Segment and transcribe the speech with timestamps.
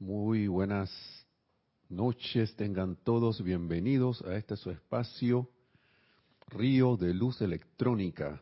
[0.00, 0.90] Muy buenas
[1.90, 5.50] noches, tengan todos bienvenidos a este su espacio,
[6.48, 8.40] Río de Luz Electrónica.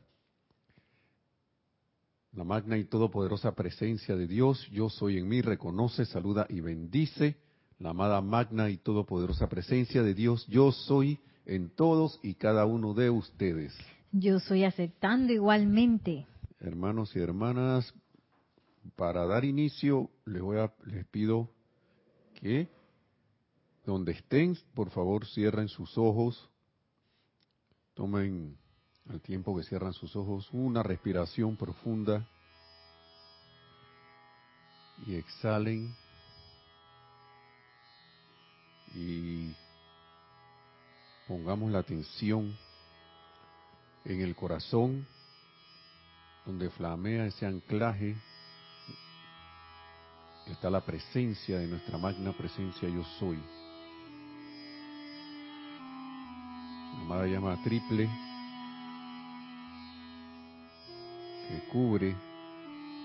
[2.31, 7.39] La magna y todopoderosa presencia de Dios, yo soy en mí, reconoce, saluda y bendice.
[7.81, 12.95] La amada magna y todopoderosa presencia de Dios, yo soy en todos y cada uno
[12.95, 13.77] de ustedes.
[14.13, 16.25] Yo soy aceptando igualmente.
[16.61, 17.93] Hermanos y hermanas,
[18.97, 21.51] para dar inicio, les voy a, les pido
[22.35, 22.69] que
[23.85, 26.49] donde estén, por favor, cierren sus ojos.
[27.95, 28.57] Tomen
[29.09, 32.29] al tiempo que cierran sus ojos una respiración profunda.
[35.07, 35.95] Y exhalen.
[38.95, 39.55] Y
[41.27, 42.57] pongamos la atención
[44.05, 45.07] en el corazón
[46.45, 48.17] donde flamea ese anclaje
[50.53, 53.39] está la presencia de nuestra magna presencia yo soy.
[56.95, 58.09] La amada llama triple
[61.49, 62.15] que cubre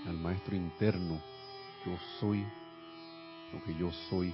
[0.07, 1.21] al maestro interno.
[1.85, 2.45] Yo soy
[3.53, 4.33] lo que yo soy.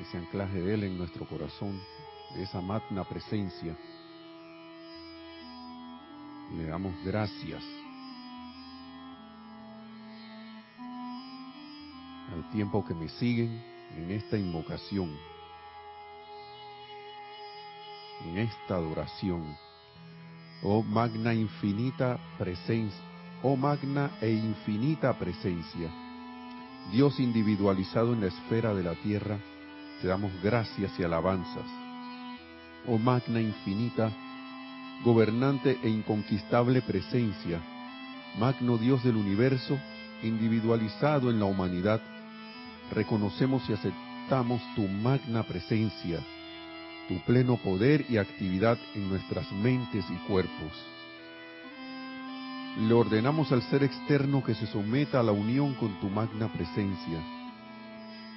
[0.00, 1.80] Ese anclaje de él en nuestro corazón,
[2.34, 3.76] de esa magna presencia.
[6.56, 7.62] Le damos gracias
[12.52, 13.62] tiempo que me siguen
[13.96, 15.10] en esta invocación,
[18.24, 19.56] en esta adoración.
[20.62, 23.00] Oh magna infinita presencia,
[23.42, 25.90] oh magna e infinita presencia,
[26.92, 29.38] Dios individualizado en la esfera de la tierra,
[30.00, 31.66] te damos gracias y alabanzas.
[32.86, 34.10] Oh magna infinita,
[35.04, 37.60] gobernante e inconquistable presencia,
[38.38, 39.78] magno Dios del universo,
[40.22, 42.00] individualizado en la humanidad,
[42.94, 46.20] reconocemos y aceptamos tu magna presencia,
[47.08, 50.72] tu pleno poder y actividad en nuestras mentes y cuerpos.
[52.78, 57.22] Le ordenamos al ser externo que se someta a la unión con tu magna presencia.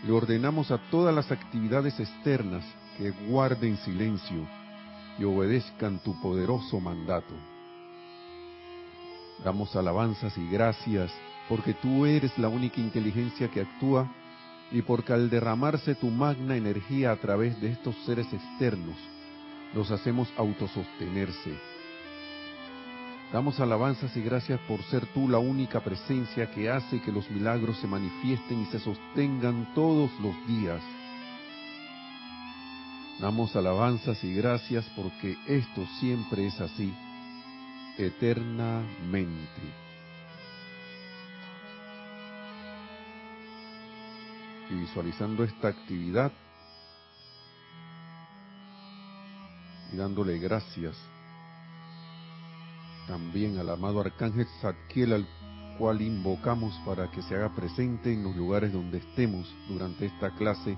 [0.05, 2.63] Le ordenamos a todas las actividades externas
[2.97, 4.47] que guarden silencio
[5.17, 7.33] y obedezcan tu poderoso mandato.
[9.43, 11.11] Damos alabanzas y gracias
[11.49, 14.07] porque tú eres la única inteligencia que actúa
[14.71, 18.97] y porque al derramarse tu magna energía a través de estos seres externos,
[19.73, 21.57] los hacemos autosostenerse.
[23.31, 27.77] Damos alabanzas y gracias por ser tú la única presencia que hace que los milagros
[27.77, 30.81] se manifiesten y se sostengan todos los días.
[33.19, 36.93] Damos alabanzas y gracias porque esto siempre es así,
[37.97, 39.86] eternamente.
[44.69, 46.31] Y visualizando esta actividad
[49.91, 50.95] y dándole gracias
[53.07, 55.27] también al amado Arcángel Zadkiel al
[55.77, 60.77] cual invocamos para que se haga presente en los lugares donde estemos durante esta clase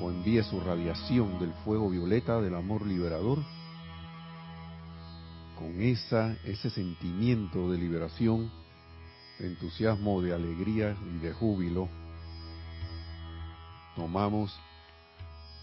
[0.00, 3.38] o envíe su radiación del fuego violeta del amor liberador
[5.58, 8.50] con esa ese sentimiento de liberación
[9.38, 11.88] de entusiasmo de alegría y de júbilo
[13.96, 14.58] Tomamos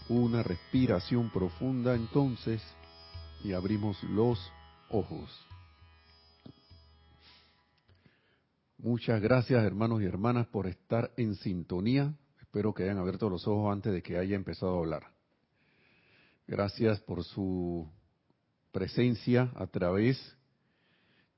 [0.08, 2.62] una respiración profunda entonces
[3.44, 4.38] y abrimos los
[4.90, 5.30] ojos.
[8.78, 12.14] Muchas gracias hermanos y hermanas por estar en sintonía.
[12.40, 15.02] Espero que hayan abierto los ojos antes de que haya empezado a hablar.
[16.46, 17.88] Gracias por su
[18.72, 20.36] presencia a través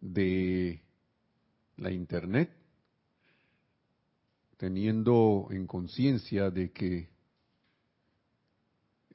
[0.01, 0.81] de
[1.77, 2.64] la internet
[4.57, 7.09] teniendo en conciencia de que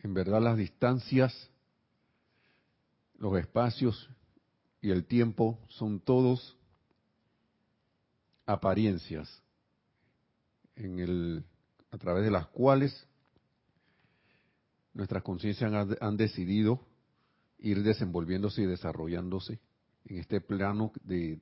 [0.02, 1.50] en verdad las distancias,
[3.18, 4.10] los espacios
[4.82, 6.58] y el tiempo son todos
[8.46, 9.44] apariencias
[10.76, 11.44] en el,
[11.92, 13.08] a través de las cuales
[14.94, 15.72] nuestras conciencias
[16.02, 16.82] han, decidido
[17.60, 19.60] ir desenvolviéndose y desarrollándose
[20.06, 21.40] en este plano de,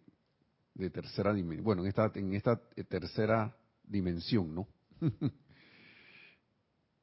[0.74, 2.60] de tercera bueno, en esta, en esta
[2.90, 3.56] tercera
[3.88, 4.68] dimensión, ¿no?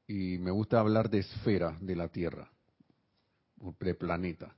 [0.07, 2.51] y me gusta hablar de esfera de la Tierra,
[3.81, 4.55] de planeta,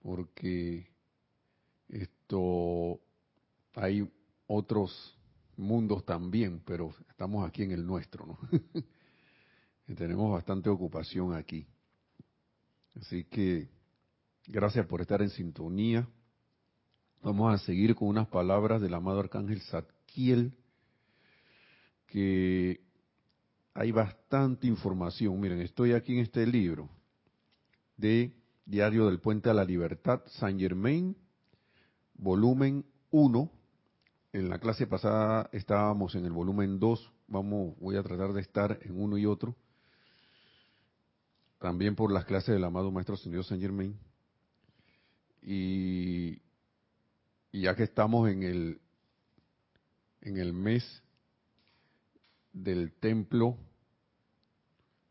[0.00, 0.88] porque
[1.88, 3.00] esto
[3.74, 4.10] hay
[4.46, 5.16] otros
[5.56, 8.38] mundos también, pero estamos aquí en el nuestro, ¿no?
[9.96, 11.66] tenemos bastante ocupación aquí.
[12.94, 13.68] Así que
[14.46, 16.08] gracias por estar en sintonía.
[17.22, 20.56] Vamos a seguir con unas palabras del amado arcángel Zadkiel
[22.10, 22.80] que
[23.72, 25.40] hay bastante información.
[25.40, 26.90] Miren, estoy aquí en este libro
[27.96, 28.34] de
[28.66, 31.16] Diario del Puente a la Libertad, Saint Germain,
[32.14, 33.50] volumen 1.
[34.32, 37.12] En la clase pasada estábamos en el volumen 2.
[37.28, 39.56] Vamos, voy a tratar de estar en uno y otro.
[41.58, 43.96] También por las clases del amado Maestro Señor Saint Germain.
[45.42, 46.42] Y,
[47.52, 48.80] y ya que estamos en el
[50.22, 51.02] en el mes
[52.52, 53.56] del templo,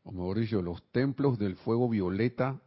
[0.03, 2.62] o mejor dicho, los templos del fuego violeta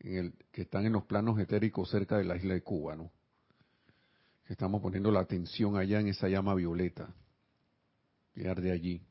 [0.00, 3.10] en el, que están en los planos etéricos cerca de la isla de Cuba, ¿no?
[4.46, 7.14] Estamos poniendo la atención allá en esa llama violeta,
[8.32, 9.02] que arde allí.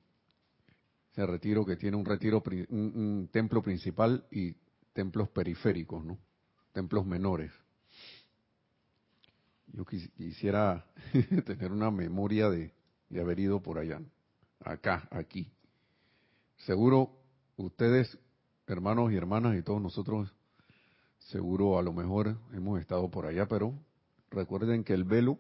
[1.12, 4.56] Ese retiro que tiene un retiro, un, un templo principal y
[4.94, 6.18] templos periféricos, ¿no?
[6.72, 7.52] Templos menores.
[9.68, 10.86] Yo quisiera
[11.46, 12.74] tener una memoria de,
[13.20, 14.02] haber ido por allá,
[14.60, 15.52] acá, aquí.
[16.58, 17.12] Seguro
[17.56, 18.18] ustedes,
[18.68, 20.34] hermanos y hermanas y todos nosotros,
[21.20, 23.74] seguro a lo mejor hemos estado por allá, pero
[24.30, 25.40] recuerden que el velo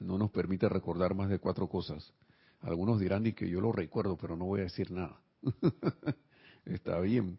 [0.00, 2.12] no nos permite recordar más de cuatro cosas.
[2.60, 5.20] Algunos dirán y que yo lo recuerdo, pero no voy a decir nada.
[6.64, 7.38] Está bien.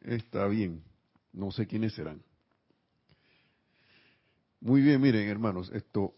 [0.00, 0.82] Está bien.
[1.32, 2.22] No sé quiénes serán.
[4.60, 6.14] Muy bien, miren, hermanos, esto,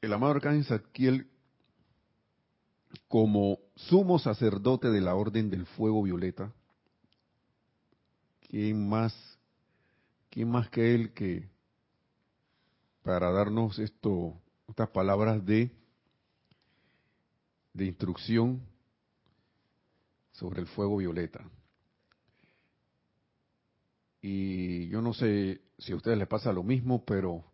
[0.00, 1.30] el amado Arcángel Zadkiel,
[3.10, 6.52] como sumo sacerdote de la Orden del Fuego Violeta,
[8.48, 9.12] ¿quién más,
[10.30, 11.48] quién más que él que
[13.02, 15.72] para darnos esto, estas palabras de,
[17.74, 18.62] de instrucción
[20.30, 21.50] sobre el fuego violeta?
[24.22, 27.49] Y yo no sé si a ustedes les pasa lo mismo, pero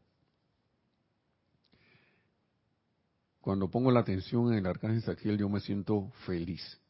[3.47, 6.81] Cuando pongo la atención en el arcángel Saquiel, yo me siento feliz.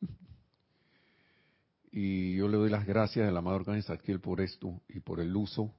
[1.92, 5.36] Y yo le doy las gracias al amado arcángel Saquiel por esto y por el
[5.36, 5.72] uso,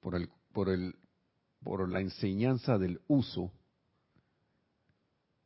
[0.00, 0.94] por el, por el,
[1.62, 3.52] por la enseñanza del uso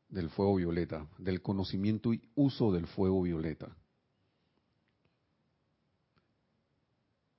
[0.09, 3.77] del fuego violeta, del conocimiento y uso del fuego violeta.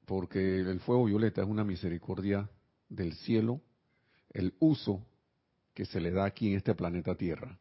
[0.05, 2.49] Porque el fuego violeta es una misericordia
[2.89, 3.61] del cielo,
[4.31, 5.01] el uso
[5.75, 7.59] que se le da aquí en este planeta Tierra.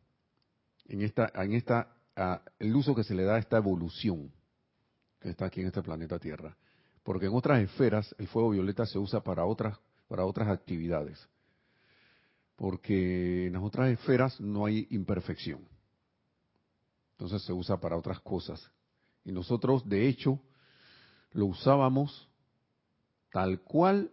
[0.87, 1.96] En esta, en esta,
[2.61, 4.32] el uso que se le da a esta evolución
[5.20, 6.56] que está aquí en este planeta Tierra.
[7.02, 9.76] Porque en otras esferas el fuego violeta se usa para otras,
[10.06, 11.28] para otras actividades.
[12.55, 15.66] Porque en las otras esferas no hay imperfección.
[17.14, 18.70] Entonces se usa para otras cosas.
[19.25, 20.38] Y nosotros, de hecho,
[21.32, 22.28] lo usábamos
[23.32, 24.12] tal cual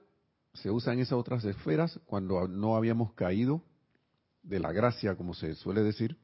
[0.56, 3.62] se usa en esas otras esferas cuando no habíamos caído
[4.44, 6.18] de la gracia, como se suele decir,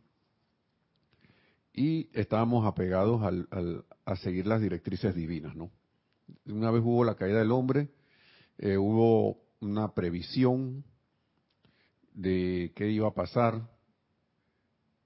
[1.74, 5.72] y estábamos apegados al, a seguir las directrices divinas, ¿no?
[6.46, 7.90] Una vez hubo la caída del hombre,
[8.58, 10.84] eh, hubo una previsión
[12.14, 13.70] de qué iba a pasar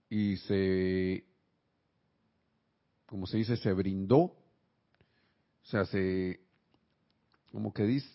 [0.10, 1.26] y se,
[3.06, 4.36] como se dice, se brindó, o
[5.64, 6.40] sea, se,
[7.52, 8.08] como que dice,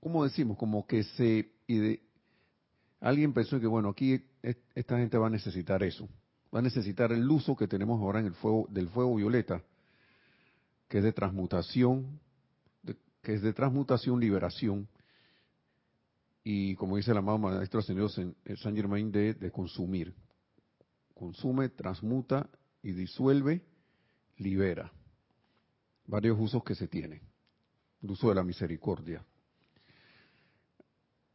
[0.00, 0.56] ¿cómo decimos?
[0.56, 1.52] Como que se,
[3.00, 6.08] alguien pensó que, bueno, aquí esta gente va a necesitar eso.
[6.54, 9.62] Va a necesitar el uso que tenemos ahora en el fuego, del fuego violeta,
[10.88, 12.20] que es de transmutación,
[13.22, 14.88] que es de transmutación, liberación,
[16.50, 20.14] y como dice el amado Maestro Señor San Germain, de, de consumir.
[21.12, 22.48] Consume, transmuta
[22.82, 23.60] y disuelve,
[24.38, 24.90] libera.
[26.06, 27.20] Varios usos que se tienen.
[28.02, 29.22] El uso de la misericordia.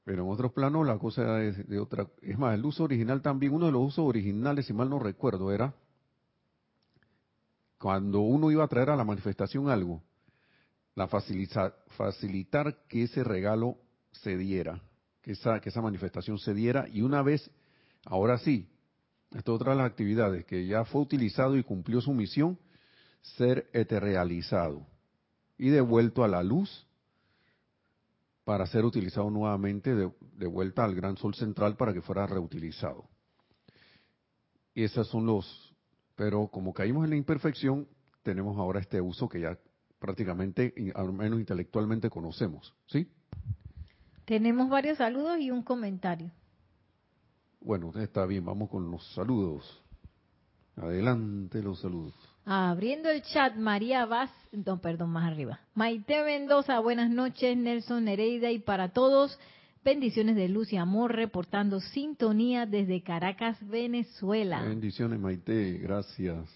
[0.04, 2.08] Pero en otros planos la cosa es de otra.
[2.22, 5.52] Es más, el uso original también, uno de los usos originales, si mal no recuerdo,
[5.52, 5.74] era
[7.78, 10.02] cuando uno iba a traer a la manifestación algo,
[10.96, 13.78] la facilitar que ese regalo
[14.14, 14.82] se diera,
[15.22, 17.52] que esa, que esa manifestación se diera, y una vez,
[18.06, 18.70] ahora sí,
[19.36, 22.58] esto es otra de las actividades, que ya fue utilizado y cumplió su misión,
[23.22, 24.86] ser eterrealizado
[25.58, 26.88] y devuelto a la luz
[28.44, 33.10] para ser utilizado nuevamente de, vuelta al gran sol central para que fuera reutilizado.
[34.74, 35.76] Y esos son los,
[36.16, 37.88] pero como caímos en la imperfección,
[38.22, 39.58] tenemos ahora este uso que ya
[40.00, 42.74] prácticamente, al menos intelectualmente, conocemos.
[42.88, 43.10] ¿Sí?
[44.26, 46.32] Tenemos varios saludos y un comentario.
[47.62, 49.82] Bueno, está bien, vamos con los saludos.
[50.76, 52.33] Adelante los saludos.
[52.46, 55.60] Abriendo el chat, María Vaz, no, perdón, más arriba.
[55.76, 59.40] Maite Mendoza, buenas noches, Nelson Nereida y para todos.
[59.84, 64.62] Bendiciones de luz y amor, reportando sintonía desde Caracas, Venezuela.
[64.62, 66.50] Bendiciones, Maite, gracias.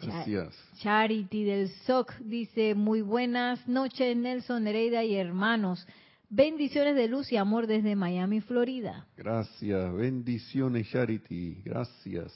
[0.00, 0.56] Gracias.
[0.78, 5.86] Charity del SOC dice, muy buenas noches, Nelson, Nereida y hermanos.
[6.30, 9.06] Bendiciones de luz y amor desde Miami, Florida.
[9.16, 12.32] Gracias, bendiciones, Charity, gracias.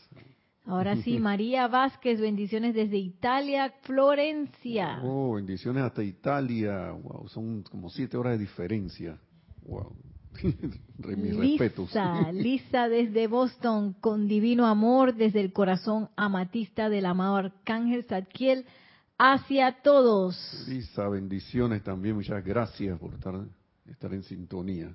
[0.67, 5.01] Ahora sí, María Vázquez, bendiciones desde Italia, Florencia.
[5.03, 6.91] Oh, bendiciones hasta Italia.
[6.91, 9.19] Wow, son como siete horas de diferencia.
[9.63, 9.95] Wow.
[11.17, 18.05] Mis Lisa, Lisa desde Boston, con divino amor desde el corazón amatista del amado Arcángel
[18.05, 18.67] Zadkiel
[19.19, 20.67] hacia todos.
[20.69, 22.17] Lisa, bendiciones también.
[22.17, 23.35] Muchas gracias por estar,
[23.89, 24.95] estar en sintonía.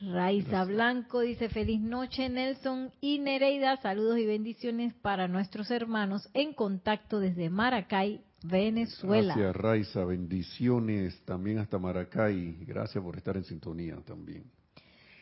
[0.00, 6.52] Raiza Blanco dice feliz noche Nelson y Nereida, saludos y bendiciones para nuestros hermanos en
[6.52, 9.34] contacto desde Maracay, Venezuela.
[9.34, 14.44] Gracias Raiza, bendiciones también hasta Maracay, gracias por estar en sintonía también.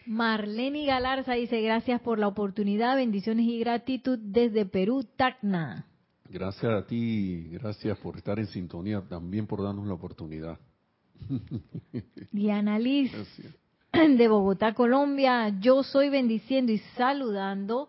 [0.06, 5.86] Marlene Galarza dice gracias por la oportunidad, bendiciones y gratitud desde Perú, Tacna.
[6.28, 10.58] Gracias a ti, gracias por estar en sintonía, también por darnos la oportunidad.
[12.32, 13.12] Diana Liz
[14.18, 15.48] de Bogotá, Colombia.
[15.60, 17.88] Yo soy bendiciendo y saludando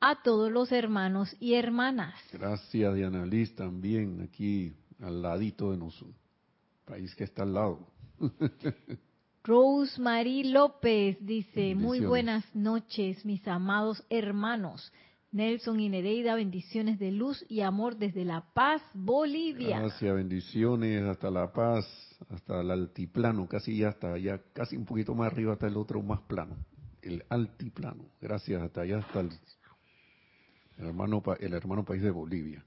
[0.00, 2.14] a todos los hermanos y hermanas.
[2.32, 6.16] Gracias, Diana Liz, también aquí al ladito de nosotros,
[6.84, 7.86] país que está al lado.
[9.44, 14.92] Rose Marie López dice, muy buenas noches, mis amados hermanos.
[15.34, 19.80] Nelson y Nereida, bendiciones de luz y amor desde La Paz, Bolivia.
[19.80, 21.84] Gracias, bendiciones hasta La Paz,
[22.28, 26.00] hasta el altiplano, casi ya hasta allá, casi un poquito más arriba hasta el otro
[26.02, 26.56] más plano,
[27.02, 28.04] el altiplano.
[28.20, 29.30] Gracias, hasta allá, hasta el,
[30.78, 32.64] hermano, el hermano país de Bolivia.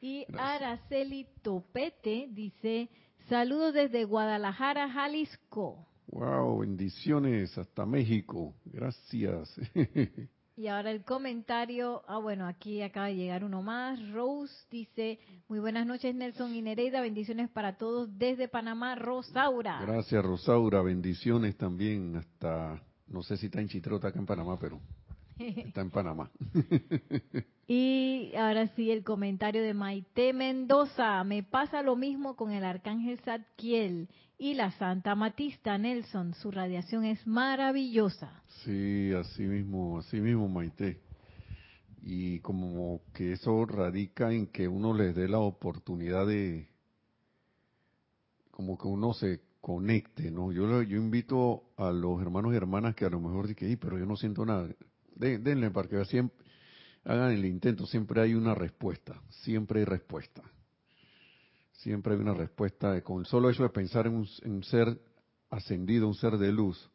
[0.00, 2.88] Y Araceli Topete dice,
[3.28, 5.86] saludos desde Guadalajara, Jalisco.
[6.08, 8.56] Wow, bendiciones hasta México.
[8.64, 9.54] Gracias.
[10.56, 13.98] Y ahora el comentario, ah bueno, aquí acaba de llegar uno más.
[14.12, 15.18] Rose dice,
[15.48, 19.80] muy buenas noches Nelson y Nereida, bendiciones para todos desde Panamá, Rosaura.
[19.80, 24.80] Gracias Rosaura, bendiciones también hasta, no sé si está en Chitrota acá en Panamá, pero
[25.38, 26.30] está en Panamá.
[27.66, 33.18] y ahora sí el comentario de Maite Mendoza, me pasa lo mismo con el arcángel
[33.20, 38.42] Zadkiel y la Santa Matista Nelson, su radiación es maravillosa.
[38.64, 41.00] Sí, así mismo, así mismo Maite.
[42.02, 46.68] Y como que eso radica en que uno les dé la oportunidad de,
[48.50, 50.52] como que uno se conecte, ¿no?
[50.52, 54.04] Yo, yo invito a los hermanos y hermanas que a lo mejor dicen, pero yo
[54.04, 54.68] no siento nada.
[55.14, 56.44] Denle para que siempre,
[57.04, 60.42] hagan el intento, siempre hay una respuesta, siempre hay respuesta.
[61.84, 62.98] Siempre hay una respuesta.
[63.02, 64.98] Con solo hecho de pensar en un, ser
[65.50, 66.90] ascendido, un ser de luz,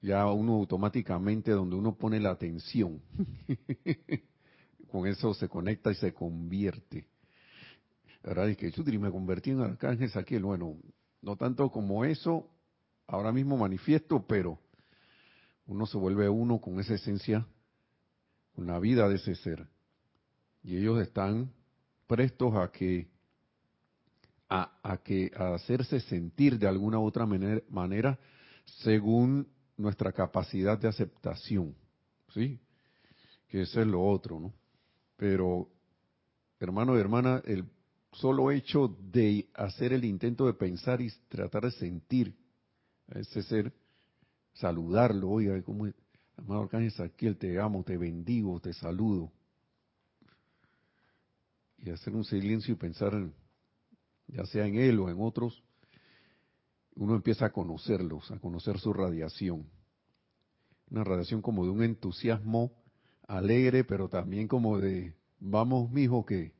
[0.00, 3.02] ya uno automáticamente, donde uno pone la atención,
[4.92, 7.08] con eso se conecta y se convierte.
[8.22, 8.48] ¿Verdad?
[8.48, 10.44] Y que yo me convertí en arcángel Saquiel.
[10.44, 10.76] Bueno,
[11.20, 12.48] no tanto como eso,
[13.08, 14.60] ahora mismo manifiesto, pero
[15.70, 17.46] uno se vuelve uno con esa esencia,
[18.56, 19.68] con la vida de ese ser.
[20.64, 21.52] Y ellos están
[22.08, 23.08] prestos a que
[24.48, 28.18] a, que hacerse sentir de alguna u otra manera,
[28.82, 29.46] según
[29.76, 31.76] nuestra capacidad de aceptación,
[32.34, 32.58] ¿sí?
[33.46, 34.52] Que eso es lo otro, ¿no?
[35.16, 35.68] Pero,
[36.58, 37.64] hermano y hermana, el
[38.10, 42.34] solo hecho de hacer el intento de pensar y tratar de sentir
[43.14, 43.72] a ese ser,
[44.60, 45.88] saludarlo, oiga, como
[46.36, 49.32] amado Arcángel Saquiel, te amo, te bendigo, te saludo.
[51.78, 53.32] Y hacer un silencio y pensar en
[54.32, 55.62] ya sea en él o en otros,
[56.94, 59.66] uno empieza a conocerlos, a conocer su radiación.
[60.90, 62.72] Una radiación como de un entusiasmo
[63.26, 66.52] alegre, pero también como de, vamos, mijo, que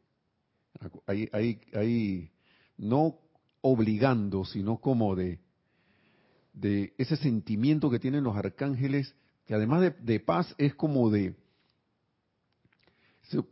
[1.07, 2.31] hay, hay, hay,
[2.79, 3.19] no
[3.61, 5.41] obligando, sino como de,
[6.53, 9.15] de ese sentimiento que tienen los arcángeles,
[9.47, 11.35] que además de, paz es como de,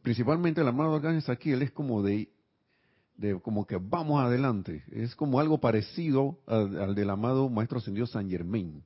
[0.02, 2.30] principalmente el amado arcángel aquí, él es como de
[3.18, 4.84] de como que vamos adelante.
[4.90, 8.82] Es como algo parecido al, del amado Maestro Ascendido San Germain,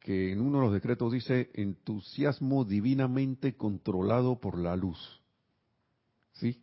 [0.00, 5.20] que en uno de los decretos dice entusiasmo divinamente controlado por la luz.
[6.34, 6.62] ¿Sí?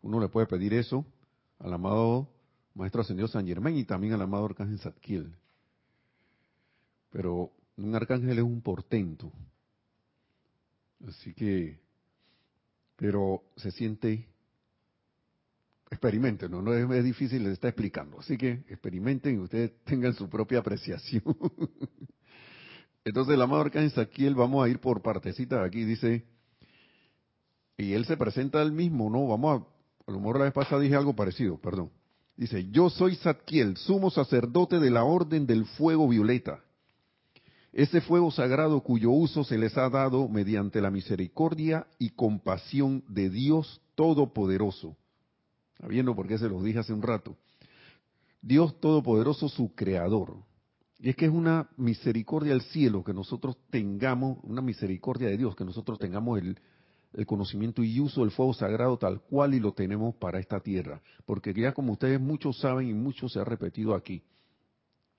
[0.00, 1.04] Uno le puede pedir eso
[1.58, 2.28] al amado
[2.78, 5.34] Maestro Ascendido San Germain y también al amado Arcángel Zadkiel.
[7.10, 9.32] Pero un arcángel es un portento.
[11.06, 11.80] Así que,
[12.96, 14.28] pero se siente
[15.90, 18.20] experimenten, no, no es, difícil, les está explicando.
[18.20, 21.24] Así que experimenten y ustedes tengan su propia apreciación.
[23.04, 26.24] Entonces el amado Arcángel Saquiel, vamos a ir por partecitas aquí, dice,
[27.76, 29.26] y él se presenta al mismo, ¿no?
[29.26, 31.90] Vamos a, a lo mejor la vez pasada dije algo parecido, perdón.
[32.38, 36.60] Dice, yo soy Satkiel, sumo sacerdote de la Orden del Fuego Violeta.
[37.72, 43.28] Ese fuego sagrado cuyo uso se les ha dado mediante la misericordia y compasión de
[43.28, 44.96] Dios Todopoderoso.
[45.80, 47.36] Sabiendo por qué se los dije hace un rato.
[48.40, 50.36] Dios Todopoderoso, su creador.
[51.00, 55.56] Y es que es una misericordia del cielo que nosotros tengamos, una misericordia de Dios,
[55.56, 56.56] que nosotros tengamos el,
[57.12, 61.00] el conocimiento y uso del fuego sagrado tal cual y lo tenemos para esta tierra.
[61.24, 64.22] Porque ya como ustedes muchos saben y mucho se ha repetido aquí,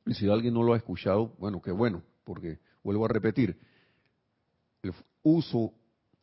[0.06, 3.60] y si alguien no lo ha escuchado, bueno, qué bueno, porque vuelvo a repetir,
[4.82, 4.94] el
[5.24, 5.74] uso,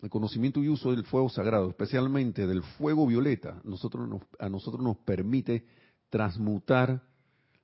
[0.03, 4.09] el conocimiento y uso del fuego sagrado, especialmente del fuego violeta, nosotros
[4.39, 5.67] a nosotros nos permite
[6.11, 7.03] transmutar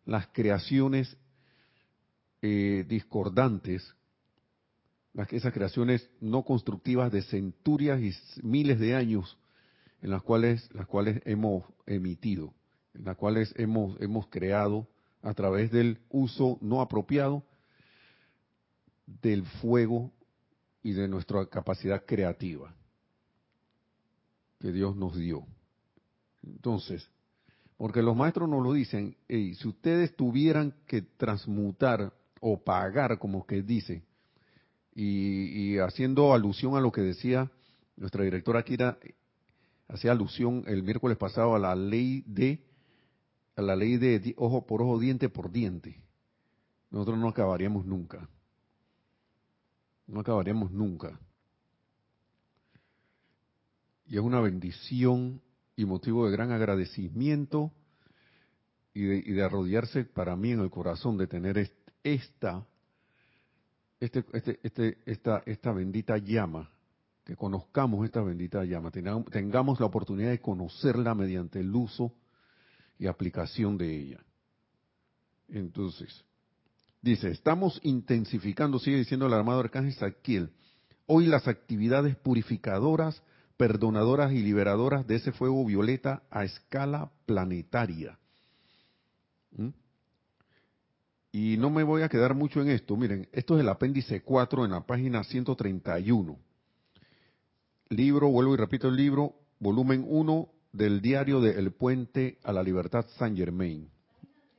[0.04, 1.16] las creaciones
[2.42, 3.94] eh, discordantes,
[5.30, 9.38] esas creaciones no constructivas de centurias y miles de años
[10.00, 12.52] en las cuales, las cuales hemos emitido,
[12.94, 14.88] en las cuales hemos, hemos creado
[15.22, 17.44] a través del uso no apropiado
[19.06, 20.10] del fuego
[20.82, 22.74] y de nuestra capacidad creativa
[24.58, 25.46] que Dios nos dio.
[26.42, 27.08] Entonces,
[27.76, 33.62] porque los maestros nos lo dicen, si ustedes tuvieran que transmutar o pagar, como que
[33.62, 34.02] dice,
[34.94, 37.50] y, haciendo alusión a lo que decía
[37.96, 38.98] nuestra directora Kira,
[39.88, 42.64] hacía alusión el miércoles pasado a la ley de
[43.54, 46.02] a la ley de ojo por ojo, diente por diente.
[46.90, 48.28] Nosotros no acabaríamos nunca.
[50.06, 51.18] No acabaríamos nunca.
[54.06, 55.42] Y es una bendición
[55.76, 57.72] y motivo de gran agradecimiento
[58.94, 61.70] y de, y de arrodillarse para mí en el corazón de tener
[62.02, 62.66] esta,
[64.02, 66.68] este, este, este, esta, esta bendita llama,
[67.24, 72.12] que conozcamos esta bendita llama, tengamos, la oportunidad de conocerla mediante el uso
[72.98, 74.18] y aplicación de ella.
[75.48, 76.24] Entonces,
[77.00, 80.50] dice, estamos intensificando, sigue diciendo el armado arcángel Saquiel,
[81.06, 83.22] hoy las actividades purificadoras,
[83.56, 88.18] perdonadoras y liberadoras de ese fuego violeta a escala planetaria.
[89.52, 89.68] ¿Mm?
[91.32, 92.94] Y no me voy a quedar mucho en esto.
[92.94, 96.38] Miren, esto es el apéndice 4 en la página 131.
[97.88, 102.62] Libro, vuelvo y repito el libro, volumen 1, del diario de El Puente a la
[102.62, 103.90] Libertad San Germain,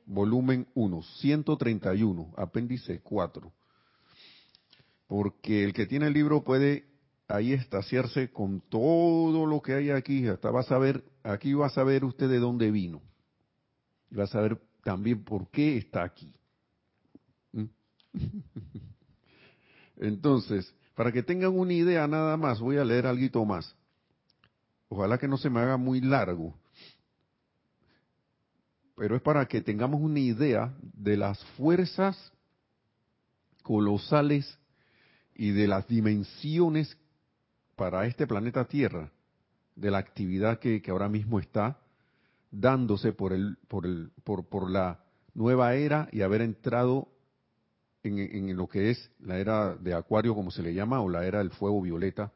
[0.06, 3.52] volumen 1, 131, apéndice 4.
[5.06, 6.86] Porque el que tiene el libro puede
[7.28, 11.70] ahí estaciarse con todo lo que hay aquí, hasta va a saber, aquí va a
[11.70, 13.00] saber usted de dónde vino.
[14.10, 16.32] Y va a saber también por qué está aquí.
[19.96, 23.74] Entonces, para que tengan una idea nada más, voy a leer algo más.
[24.88, 26.54] Ojalá que no se me haga muy largo.
[28.96, 32.32] Pero es para que tengamos una idea de las fuerzas
[33.62, 34.58] colosales
[35.34, 36.96] y de las dimensiones
[37.74, 39.10] para este planeta Tierra,
[39.74, 41.80] de la actividad que, ahora mismo está
[42.52, 47.08] dándose por, el, por, el, por, por la nueva era y haber entrado
[48.04, 51.26] en, en, lo que es la era de Acuario, como se le llama, o la
[51.26, 52.32] era del fuego violeta,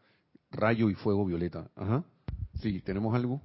[0.51, 1.71] rayo y fuego violeta.
[1.77, 2.05] Ajá.
[2.61, 3.41] Sí, ¿tenemos algo?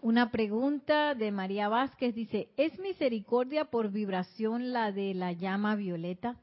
[0.00, 6.36] Una pregunta de María Vázquez dice, ¿es misericordia por vibración la de la llama violeta?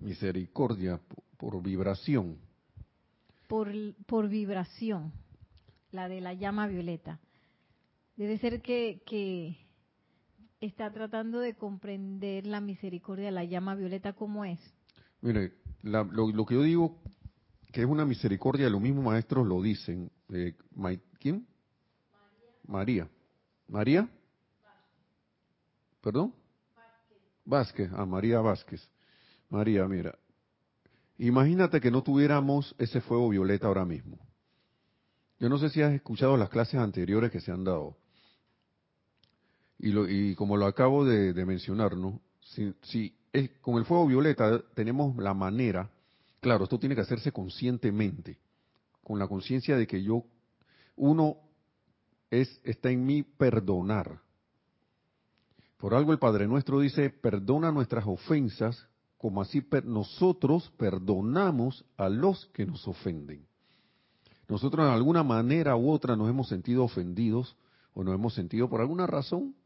[0.00, 0.98] Misericordia
[1.36, 2.38] por, vibración.
[3.48, 3.70] Por,
[4.06, 5.12] por vibración,
[5.90, 7.20] la de la llama violeta.
[8.16, 9.58] Debe ser que, que
[10.66, 14.60] está tratando de comprender la misericordia la llama violeta como es.
[15.20, 17.00] Mire, lo, que yo digo
[17.72, 20.10] que es una misericordia, los mismos maestros lo dicen.
[20.32, 20.54] Eh,
[21.18, 21.46] ¿Quién?
[22.66, 23.08] María.
[23.68, 24.08] ¿María?
[26.00, 26.34] ¿Perdón?
[27.44, 27.90] Vázquez.
[27.94, 28.88] Ah, María Vázquez.
[29.48, 30.18] María, mira.
[31.18, 34.18] Imagínate que no tuviéramos ese fuego violeta ahora mismo.
[35.38, 37.96] Yo no sé si has escuchado las clases anteriores que se han dado.
[39.82, 42.20] Y, lo, y como lo acabo de, mencionar, ¿no?
[42.40, 45.90] Si, es, con el fuego violeta tenemos la manera,
[46.40, 48.38] claro, esto tiene que hacerse conscientemente,
[49.02, 50.24] con la conciencia de que yo,
[50.94, 51.36] uno
[52.30, 54.20] es, está en mí perdonar.
[55.78, 58.86] Por algo el Padre Nuestro dice, perdona nuestras ofensas,
[59.18, 63.44] como así nosotros perdonamos a los que nos ofenden.
[64.48, 67.56] Nosotros de alguna manera u otra nos hemos sentido ofendidos
[67.94, 69.56] o nos hemos sentido por alguna razón,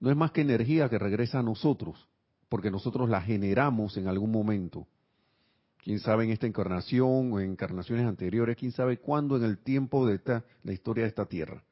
[0.00, 2.08] no es más que energía que regresa a nosotros,
[2.48, 4.86] porque nosotros la generamos en algún momento.
[5.78, 10.06] Quién sabe en esta encarnación o en encarnaciones anteriores, quién sabe cuándo en el tiempo
[10.06, 11.62] de esta, la historia de esta tierra.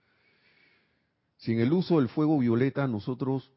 [1.37, 3.53] Sin el uso del fuego violeta, nosotros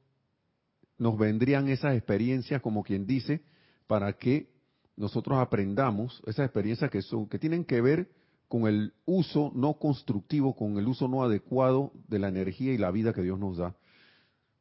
[0.98, 3.44] nos vendrían esas experiencias, como quien dice,
[3.86, 4.50] para que
[4.96, 8.10] nosotros aprendamos esas experiencias que son, que tienen que ver
[8.48, 12.92] con el uso no constructivo, con el uso no adecuado de la energía y la
[12.92, 13.76] vida que Dios nos da.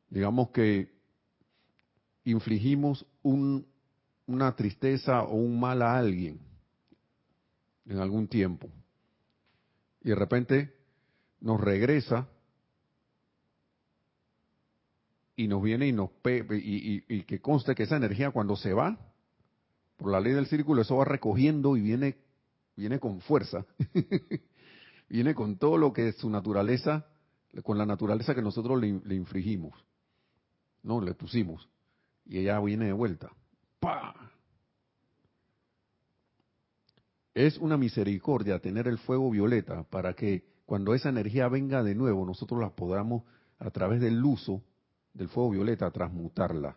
[0.09, 0.95] Digamos que
[2.25, 6.41] infligimos una tristeza o un mal a alguien
[7.87, 8.69] en algún tiempo
[10.03, 10.75] y de repente
[11.41, 12.29] nos regresa
[15.37, 18.99] y nos viene y nos y, y, que conste que esa energía cuando se va
[19.97, 22.17] por la ley del círculo eso va recogiendo y viene
[22.77, 23.65] viene con fuerza
[25.09, 27.07] viene con todo lo que es su naturaleza
[27.63, 29.75] con la naturaleza que nosotros le, le infligimos
[30.87, 31.69] no le pusimos
[32.25, 33.31] y ella viene de vuelta
[33.81, 34.15] ¡Pah!
[37.35, 42.25] es una misericordia tener el fuego violeta para que cuando esa energía venga de nuevo
[42.25, 43.25] nosotros la podamos
[43.59, 44.63] a través del uso
[45.17, 46.77] del fuego violeta, transmutarla.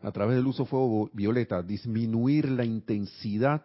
[0.00, 3.64] A través del uso fuego violeta, disminuir la intensidad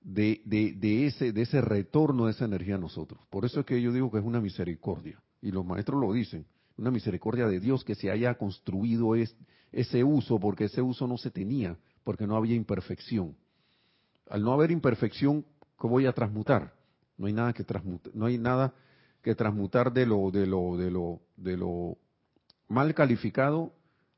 [0.00, 3.20] de, de, ese, de ese retorno de esa energía a nosotros.
[3.30, 5.22] Por eso es que yo digo que es una misericordia.
[5.40, 6.46] Y los maestros lo dicen,
[6.76, 9.36] una misericordia de Dios que se haya construido es,
[9.74, 13.36] ese uso, porque ese uso no se tenía, porque no había imperfección.
[14.28, 15.44] Al no haber imperfección,
[15.80, 16.72] ¿qué voy a transmutar?
[17.18, 18.72] No hay nada que transmutar, no hay nada
[19.22, 21.98] que transmutar de lo, de lo, de lo, de lo
[22.68, 23.72] mal calificado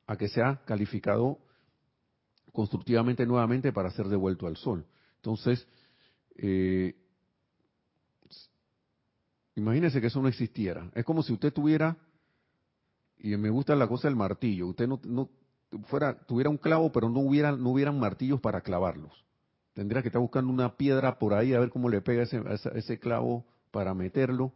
[0.07, 1.38] a que sea calificado
[2.53, 4.87] constructivamente nuevamente para ser devuelto al sol.
[5.16, 5.66] Entonces,
[6.37, 6.95] eh,
[9.55, 10.90] imagínese que eso no existiera.
[10.95, 11.97] Es como si usted tuviera,
[13.18, 15.29] y me gusta la cosa del martillo, usted no, no
[15.85, 19.24] fuera, tuviera un clavo, pero no hubiera, no hubieran martillos para clavarlos.
[19.74, 22.42] Tendría que estar buscando una piedra por ahí a ver cómo le pega ese,
[22.74, 24.52] ese clavo para meterlo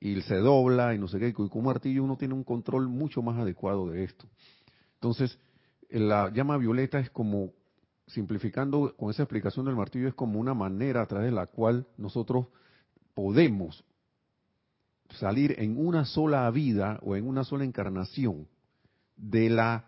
[0.00, 2.88] y se dobla y no sé qué, y con un martillo uno tiene un control
[2.88, 4.26] mucho más adecuado de esto.
[4.94, 5.38] Entonces,
[5.90, 7.52] la llama violeta es como,
[8.06, 11.86] simplificando con esa explicación del martillo, es como una manera a través de la cual
[11.98, 12.46] nosotros
[13.14, 13.84] podemos
[15.18, 18.46] salir en una sola vida o en una sola encarnación
[19.16, 19.86] de la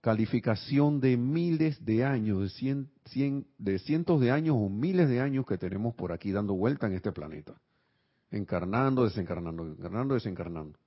[0.00, 5.20] calificación de miles de años, de, cien, cien, de cientos de años o miles de
[5.20, 7.60] años que tenemos por aquí dando vuelta en este planeta
[8.30, 10.78] encarnando, desencarnando, encarnando, desencarnando.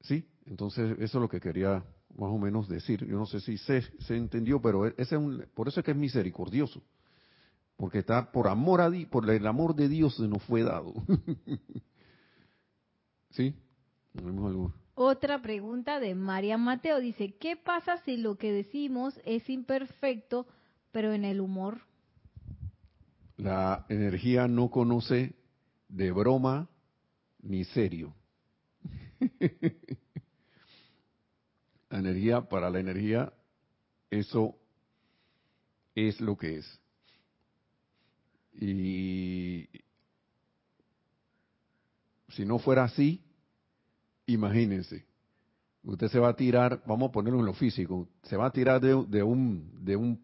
[0.00, 0.26] ¿Sí?
[0.46, 1.84] Entonces, eso es lo que quería
[2.16, 3.04] más o menos decir.
[3.04, 5.90] Yo no sé si se, se entendió, pero ese es un, por eso es que
[5.90, 6.82] es misericordioso.
[7.76, 10.94] Porque está por amor a Dios, por el amor de Dios se nos fue dado.
[13.30, 13.54] ¿Sí?
[14.94, 20.46] Otra pregunta de María Mateo dice, ¿qué pasa si lo que decimos es imperfecto,
[20.90, 21.80] pero en el humor?
[23.36, 25.34] La energía no conoce
[25.88, 26.70] de broma
[27.42, 28.14] ni serio.
[31.90, 33.34] la energía, para la energía,
[34.10, 34.56] eso
[35.94, 36.80] es lo que es.
[38.58, 39.68] Y
[42.30, 43.22] si no fuera así,
[44.26, 45.04] imagínense,
[45.84, 48.80] usted se va a tirar, vamos a ponerlo en lo físico, se va a tirar
[48.80, 50.20] de, un, de un,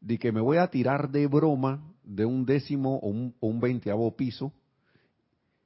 [0.00, 3.60] de que me voy a tirar de broma de un décimo o un, o un
[3.60, 4.52] veinteavo piso,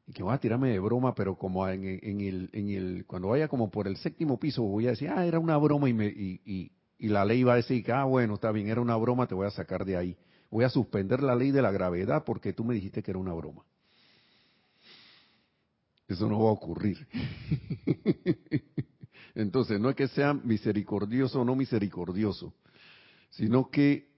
[0.07, 3.47] y que voy a tirarme de broma, pero como en, el, en el, cuando vaya
[3.47, 6.73] como por el séptimo piso, voy a decir, ah, era una broma, y, me, y,
[6.99, 9.47] y, la ley va a decir ah, bueno, está bien, era una broma, te voy
[9.47, 10.17] a sacar de ahí.
[10.53, 13.33] Voy a suspender la ley de la gravedad porque tú me dijiste que era una
[13.33, 13.65] broma.
[16.07, 17.09] Eso no va a ocurrir.
[19.35, 22.53] Entonces, no es que sea misericordioso o no misericordioso,
[23.31, 24.13] sino que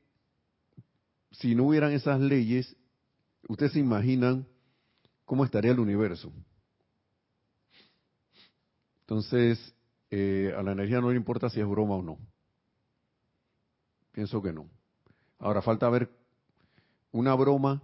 [1.31, 2.77] si no hubieran esas leyes,
[3.47, 4.45] ustedes se imaginan
[5.25, 6.33] cómo estaría el universo.
[9.03, 9.73] Entonces,
[10.11, 12.19] eh, a la energía no le importa si es broma o no.
[14.11, 14.69] Pienso que no.
[15.39, 16.24] Ahora falta ver,
[17.15, 17.81] una broma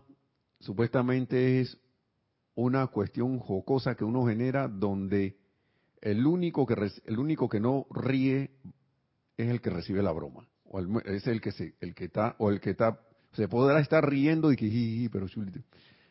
[0.59, 1.79] supuestamente es
[2.57, 5.39] una cuestión jocosa que uno genera donde
[6.01, 8.51] el único que el único que no ríe
[9.37, 12.51] es el que recibe la broma o es el que se, el que está o
[12.51, 13.01] el que está
[13.33, 15.27] se podrá estar riendo y que, pero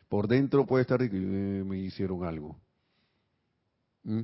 [0.08, 2.58] por dentro puede estar que eh, me hicieron algo.
[4.02, 4.22] ¿Mm?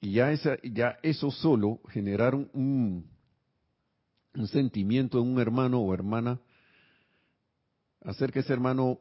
[0.00, 3.06] Y ya, esa, ya eso solo generar un,
[4.34, 6.40] un sentimiento en un hermano o hermana,
[8.02, 8.98] hacer que ese hermano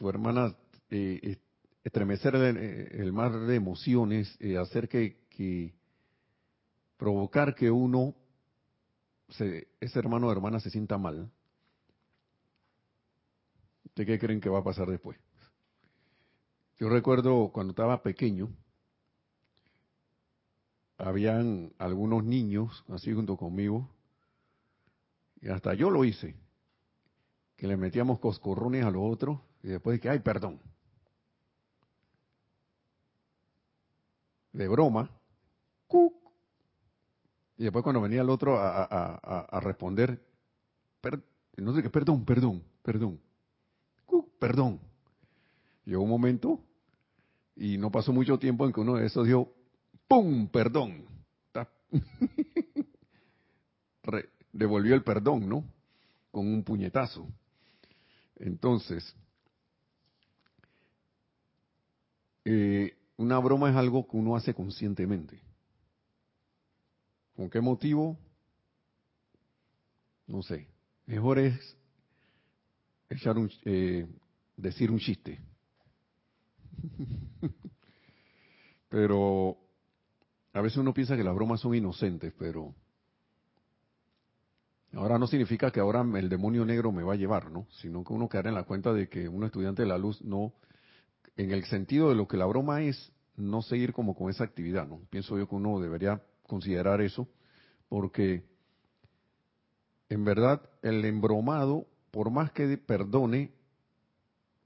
[0.00, 0.54] o hermana
[0.90, 1.38] eh,
[1.84, 5.74] estremecer el, mar de emociones, eh, hacer que, que,
[6.96, 8.14] provocar que uno,
[9.28, 11.30] se, ese hermano o hermana se sienta mal.
[13.94, 15.18] ¿De qué creen que va a pasar después?
[16.78, 18.48] Yo recuerdo cuando estaba pequeño,
[20.96, 23.90] habían algunos niños así junto conmigo,
[25.42, 26.36] y hasta yo lo hice,
[27.60, 30.58] que le metíamos coscorrones a los otros y después de que, ay, perdón.
[34.54, 35.10] De broma,
[37.58, 40.18] y después cuando venía el otro a, responder,
[41.58, 43.20] no sé qué, perdón, perdón, perdón,
[44.38, 44.80] perdón.
[45.84, 46.64] Llegó un momento
[47.56, 49.52] y no pasó mucho tiempo en que uno de esos dio,
[50.08, 50.48] ¡pum!
[50.48, 51.04] Perdón.
[54.50, 55.62] devolvió el perdón, ¿no?
[56.30, 57.28] Con un puñetazo.
[58.40, 59.14] Entonces,
[62.46, 65.40] eh, una broma es algo que uno hace conscientemente.
[67.36, 68.18] ¿Con qué motivo?
[70.26, 70.66] No sé.
[71.06, 71.76] Mejor es
[73.10, 74.06] echar un, eh,
[74.56, 75.38] decir un chiste.
[78.88, 79.58] pero
[80.54, 82.74] a veces uno piensa que las bromas son inocentes, pero
[84.94, 87.66] ahora no significa que ahora el demonio negro me va a llevar, ¿no?
[87.80, 90.52] Sino que uno quedará en la cuenta de que un estudiante de la luz no,
[91.36, 94.86] en el sentido de lo que la broma es, no seguir como con esa actividad,
[94.86, 95.00] ¿no?
[95.10, 97.28] Pienso yo que uno debería considerar eso,
[97.88, 98.44] porque
[100.08, 103.52] en verdad el embromado, por más que perdone,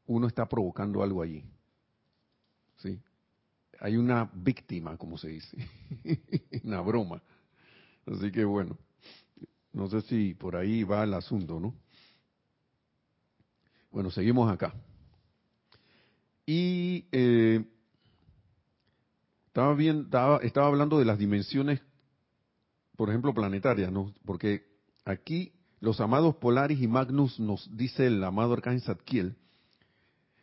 [0.06, 1.44] uno está provocando algo allí.
[2.76, 2.98] ¿Sí?
[3.80, 5.56] Hay una víctima, como se dice,
[6.64, 7.22] una broma.
[8.06, 8.76] Así que bueno,
[9.74, 11.74] no sé si por ahí va el asunto, ¿no?
[13.90, 14.72] Bueno, seguimos acá.
[16.46, 17.64] Y eh,
[19.48, 21.80] estaba, bien, estaba, estaba hablando de las dimensiones,
[22.96, 24.14] por ejemplo, planetarias, ¿no?
[24.24, 24.64] Porque
[25.04, 29.36] aquí los amados Polaris y Magnus nos dice el amado Arcángel Zadkiel,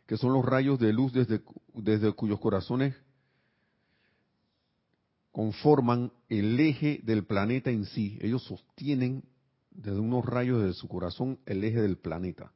[0.06, 1.42] que son los rayos de luz desde,
[1.74, 2.94] desde cuyos corazones
[5.32, 8.18] conforman el eje del planeta en sí.
[8.20, 9.24] Ellos sostienen
[9.70, 12.52] desde unos rayos de su corazón el eje del planeta.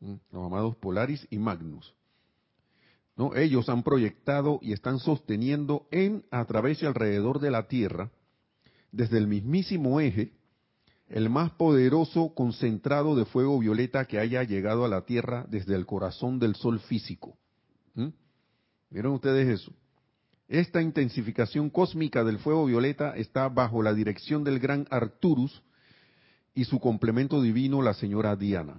[0.00, 1.94] Los llamados Polaris y Magnus.
[3.16, 3.36] ¿No?
[3.36, 8.10] Ellos han proyectado y están sosteniendo en, a través y alrededor de la Tierra,
[8.90, 10.32] desde el mismísimo eje,
[11.08, 15.86] el más poderoso concentrado de fuego violeta que haya llegado a la Tierra desde el
[15.86, 17.36] corazón del Sol físico.
[18.90, 19.72] ¿Vieron ustedes eso?
[20.52, 25.62] Esta intensificación cósmica del fuego violeta está bajo la dirección del gran Arturus
[26.54, 28.78] y su complemento divino, la señora Diana.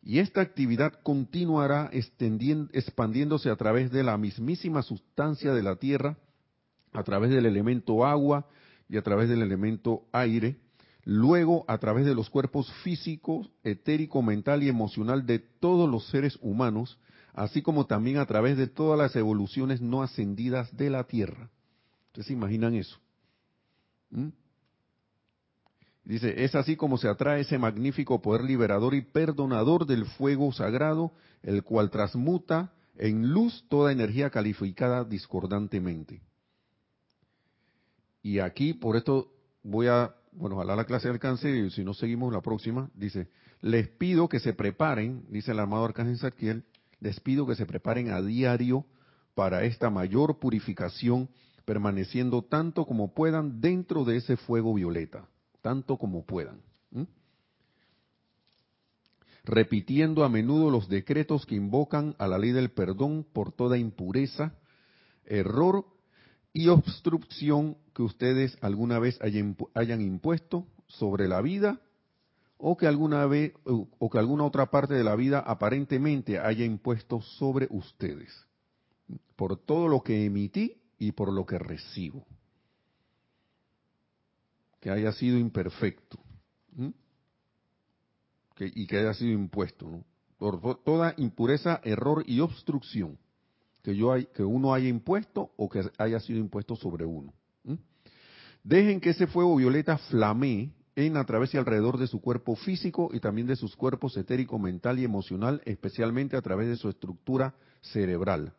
[0.00, 6.16] Y esta actividad continuará expandiéndose a través de la mismísima sustancia de la Tierra,
[6.92, 8.46] a través del elemento agua
[8.88, 10.60] y a través del elemento aire,
[11.02, 16.38] luego a través de los cuerpos físicos, etérico, mental y emocional de todos los seres
[16.40, 16.96] humanos,
[17.32, 21.50] así como también a través de todas las evoluciones no ascendidas de la Tierra.
[22.08, 22.98] ¿Ustedes se imaginan eso?
[24.10, 24.28] ¿Mm?
[26.04, 31.12] Dice, es así como se atrae ese magnífico poder liberador y perdonador del fuego sagrado,
[31.42, 36.20] el cual transmuta en luz toda energía calificada discordantemente.
[38.22, 42.32] Y aquí, por esto voy a bueno, ojalá la clase alcance y si no seguimos
[42.32, 43.28] la próxima, dice,
[43.60, 46.64] les pido que se preparen, dice el amado Arcángel Saquiel,
[47.02, 48.86] les pido que se preparen a diario
[49.34, 51.28] para esta mayor purificación,
[51.64, 55.28] permaneciendo tanto como puedan dentro de ese fuego violeta,
[55.60, 56.60] tanto como puedan.
[59.44, 64.54] Repitiendo a menudo los decretos que invocan a la ley del perdón por toda impureza,
[65.24, 65.84] error
[66.52, 71.80] y obstrucción que ustedes alguna vez hayan, impuesto sobre la vida
[72.64, 77.20] o que alguna vez o que alguna otra parte de la vida aparentemente haya impuesto
[77.20, 78.30] sobre ustedes.
[79.34, 82.24] Por todo lo que emití y por lo que recibo.
[84.80, 86.20] Que haya sido imperfecto
[88.58, 90.04] y que haya sido impuesto
[90.38, 93.18] por toda impureza error y obstrucción
[93.82, 97.32] que yo hay, que uno haya impuesto o que haya sido impuesto sobre uno
[98.62, 103.10] Dejen que ese fuego violeta flamee en a través y alrededor de su cuerpo físico
[103.12, 107.54] y también de sus cuerpos etérico, mental y emocional, especialmente a través de su estructura
[107.80, 108.52] cerebral,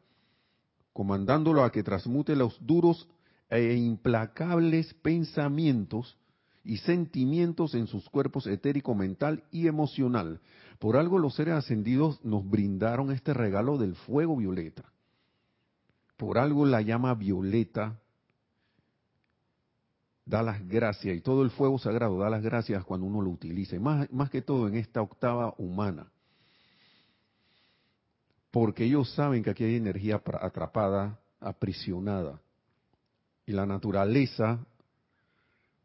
[0.94, 3.08] comandándolo a que transmute los duros
[3.50, 6.18] e implacables pensamientos
[6.64, 10.40] y sentimientos en sus cuerpos etérico, mental y emocional.
[10.80, 14.84] Por algo los seres ascendidos nos brindaron este regalo del fuego violeta.
[16.18, 18.00] Por algo la llama violeta
[20.26, 23.80] da las gracias y todo el fuego sagrado da las gracias cuando uno lo utilice,
[23.80, 26.12] más, más que todo en esta octava humana.
[28.52, 32.40] Porque ellos saben que aquí hay energía atrapada, aprisionada.
[33.46, 34.60] Y la naturaleza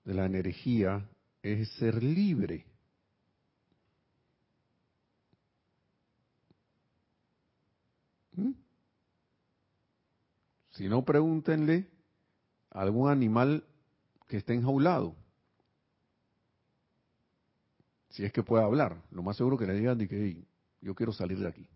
[0.05, 1.09] de la energía
[1.43, 2.67] es ser libre.
[8.37, 8.53] ¿Mm?
[10.73, 11.89] Si no, pregúntenle
[12.71, 13.65] a algún animal
[14.29, 15.17] que esté enjaulado.
[18.11, 20.45] Si es que puede hablar, lo más seguro que le digan de que
[20.81, 21.69] yo quiero salir de aquí.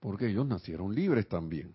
[0.00, 1.74] Porque ellos nacieron libres también.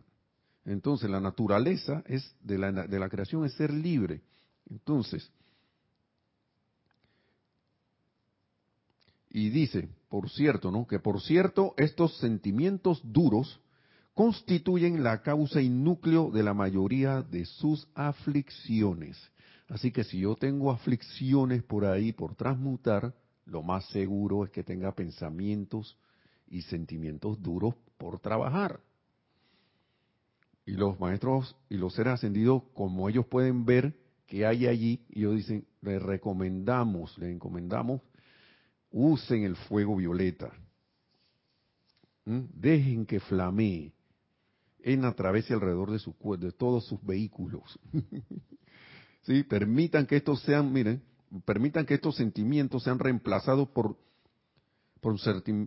[0.65, 4.21] Entonces la naturaleza es de la, de la creación es ser libre.
[4.69, 5.31] Entonces,
[9.29, 10.85] y dice, por cierto, ¿no?
[10.87, 13.61] Que por cierto, estos sentimientos duros
[14.17, 19.15] constituyen la causa y núcleo de la mayoría de sus aflicciones.
[19.69, 23.13] Así que si yo tengo aflicciones por ahí por transmutar,
[23.45, 25.99] lo más seguro es que tenga pensamientos
[26.47, 28.79] y sentimientos duros por trabajar.
[30.65, 35.35] Y los maestros y los seres ascendidos, como ellos pueden ver que hay allí, ellos
[35.35, 38.01] dicen, les recomendamos, les encomendamos,
[38.89, 40.51] usen el fuego violeta.
[42.25, 42.45] ¿Mm?
[42.55, 43.93] Dejen que flamee
[44.87, 47.77] en a través y alrededor de, su, de todos sus vehículos.
[49.23, 49.43] ¿Sí?
[49.43, 51.01] Permitan que estos sean, miren,
[51.43, 53.97] permitan que estos sentimientos sean reemplazados por,
[55.01, 55.17] por,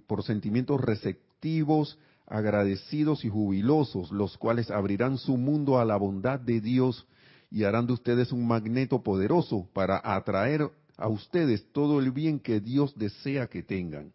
[0.06, 6.62] por sentimientos receptivos, agradecidos y jubilosos, los cuales abrirán su mundo a la bondad de
[6.62, 7.06] Dios
[7.50, 12.60] y harán de ustedes un magneto poderoso para atraer a ustedes todo el bien que
[12.60, 14.14] Dios desea que tengan,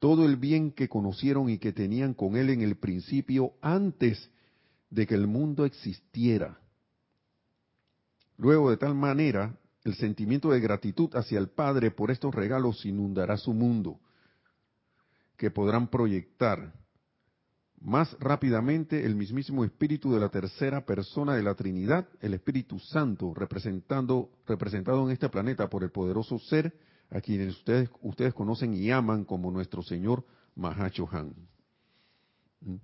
[0.00, 4.30] todo el bien que conocieron y que tenían con Él en el principio antes
[4.94, 6.58] de que el mundo existiera.
[8.36, 13.36] Luego, de tal manera, el sentimiento de gratitud hacia el Padre por estos regalos inundará
[13.36, 13.98] su mundo,
[15.36, 16.72] que podrán proyectar
[17.80, 23.34] más rápidamente el mismísimo Espíritu de la tercera persona de la Trinidad, el Espíritu Santo,
[23.34, 26.72] representando, representado en este planeta por el poderoso ser
[27.10, 31.34] a quienes ustedes, ustedes conocen y aman como nuestro Señor Mahachohan.
[32.60, 32.76] ¿Mm?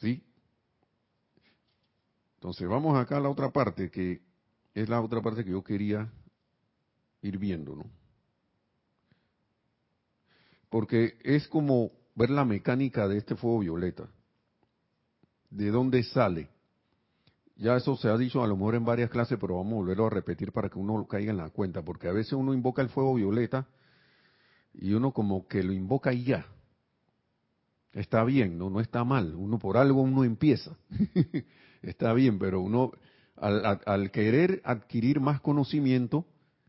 [0.00, 0.22] ¿Sí?
[2.42, 4.20] Entonces vamos acá a la otra parte, que
[4.74, 6.10] es la otra parte que yo quería
[7.20, 7.84] ir viendo, ¿no?
[10.68, 14.08] Porque es como ver la mecánica de este fuego violeta.
[15.50, 16.48] ¿De dónde sale?
[17.54, 20.06] Ya eso se ha dicho a lo mejor en varias clases, pero vamos a volverlo
[20.06, 22.88] a repetir para que uno caiga en la cuenta, porque a veces uno invoca el
[22.88, 23.68] fuego violeta
[24.74, 26.44] y uno como que lo invoca y ya,
[27.92, 29.34] Está bien, no, no está mal.
[29.34, 30.76] Uno por algo uno empieza.
[31.82, 32.92] está bien, pero uno
[33.36, 36.24] al, querer adquirir más conocimiento,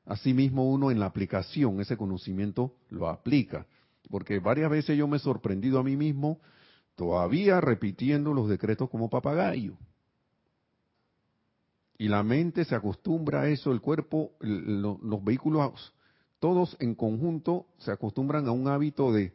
[0.05, 3.65] asimismo uno en la aplicación ese conocimiento lo aplica.
[4.09, 6.39] Porque varias veces yo me he sorprendido a mí mismo
[6.95, 9.77] todavía repitiendo los decretos como papagayo.
[11.97, 15.93] Y la mente se acostumbra a eso, el cuerpo, los vehículos,
[16.39, 19.31] todos en conjunto se acostumbran a un hábito de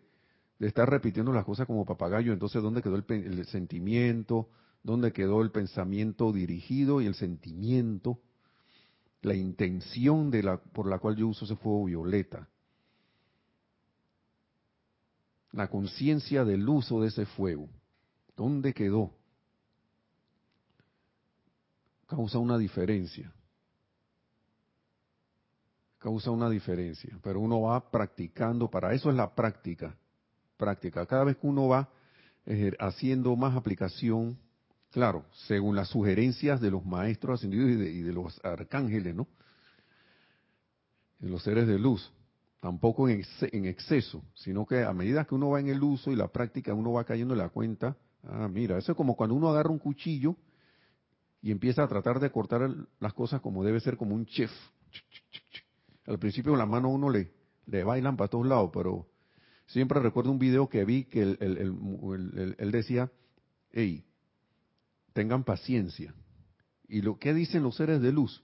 [0.58, 4.48] de estar repitiendo las cosas como papagayo, entonces ¿dónde quedó el, sentimiento?
[4.82, 8.20] ¿Dónde quedó el pensamiento dirigido y el sentimiento?
[9.22, 10.32] La intención
[10.72, 12.48] por la cual yo uso ese fuego violeta.
[15.52, 17.68] La conciencia del uso de ese fuego.
[18.36, 19.12] ¿Dónde quedó?
[22.06, 23.32] Causa una diferencia.
[25.98, 27.18] Causa una diferencia.
[27.22, 29.96] Pero uno va practicando, para eso es la práctica
[30.58, 31.06] práctica.
[31.06, 31.88] Cada vez que uno va
[32.78, 34.38] haciendo más aplicación,
[34.90, 39.26] claro, según las sugerencias de los maestros ascendidos y de, los arcángeles, ¿no?
[41.18, 42.12] De los seres de luz.
[42.60, 43.22] Tampoco en,
[43.66, 46.92] exceso, sino que a medida que uno va en el uso y la práctica, uno
[46.92, 47.96] va cayendo en la cuenta.
[48.24, 50.34] Ah, mira, eso es como cuando uno agarra un cuchillo
[51.40, 54.50] y empieza a tratar de cortar las cosas como debe ser, como un chef.
[56.06, 57.30] Al principio la mano uno le,
[57.66, 59.06] le bailan para todos lados, pero
[59.68, 63.12] Siempre recuerdo un video que vi que él, decía,
[63.70, 64.04] hey,
[65.12, 66.14] tengan paciencia.
[66.88, 68.42] ¿Y lo que dicen los seres de luz?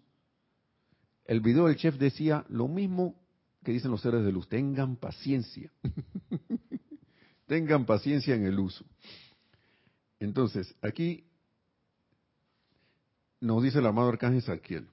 [1.24, 3.18] El video del chef decía lo mismo
[3.64, 5.72] que dicen los seres de luz, tengan paciencia.
[7.46, 8.84] tengan paciencia en el uso.
[10.20, 11.24] Entonces, aquí
[13.40, 14.86] nos dice el amado Arcángel Saquiel.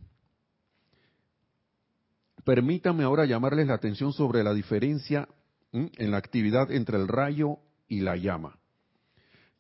[2.45, 5.27] Permítame ahora llamarles la atención sobre la diferencia
[5.71, 8.57] en la actividad entre el rayo y la llama.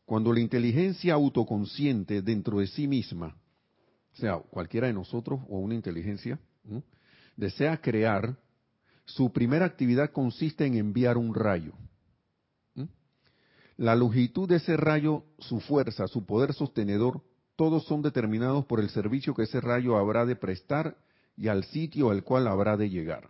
[0.05, 3.37] Cuando la inteligencia autoconsciente dentro de sí misma,
[4.13, 6.39] sea cualquiera de nosotros o una inteligencia,
[7.37, 8.37] desea crear,
[9.05, 11.73] su primera actividad consiste en enviar un rayo.
[13.77, 17.23] La longitud de ese rayo, su fuerza, su poder sostenedor,
[17.55, 20.97] todos son determinados por el servicio que ese rayo habrá de prestar
[21.35, 23.29] y al sitio al cual habrá de llegar.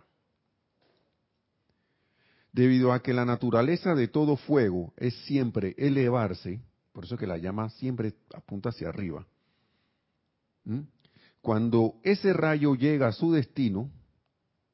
[2.52, 6.60] Debido a que la naturaleza de todo fuego es siempre elevarse,
[6.92, 9.26] por eso que la llama siempre apunta hacia arriba.
[11.40, 13.90] Cuando ese rayo llega a su destino,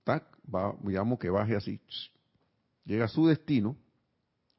[0.07, 1.81] va, digamos que baje así,
[2.85, 3.77] llega a su destino,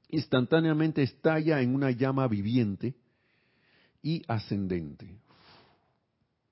[0.08, 2.96] instantáneamente estalla en una llama viviente
[4.02, 5.20] y ascendente.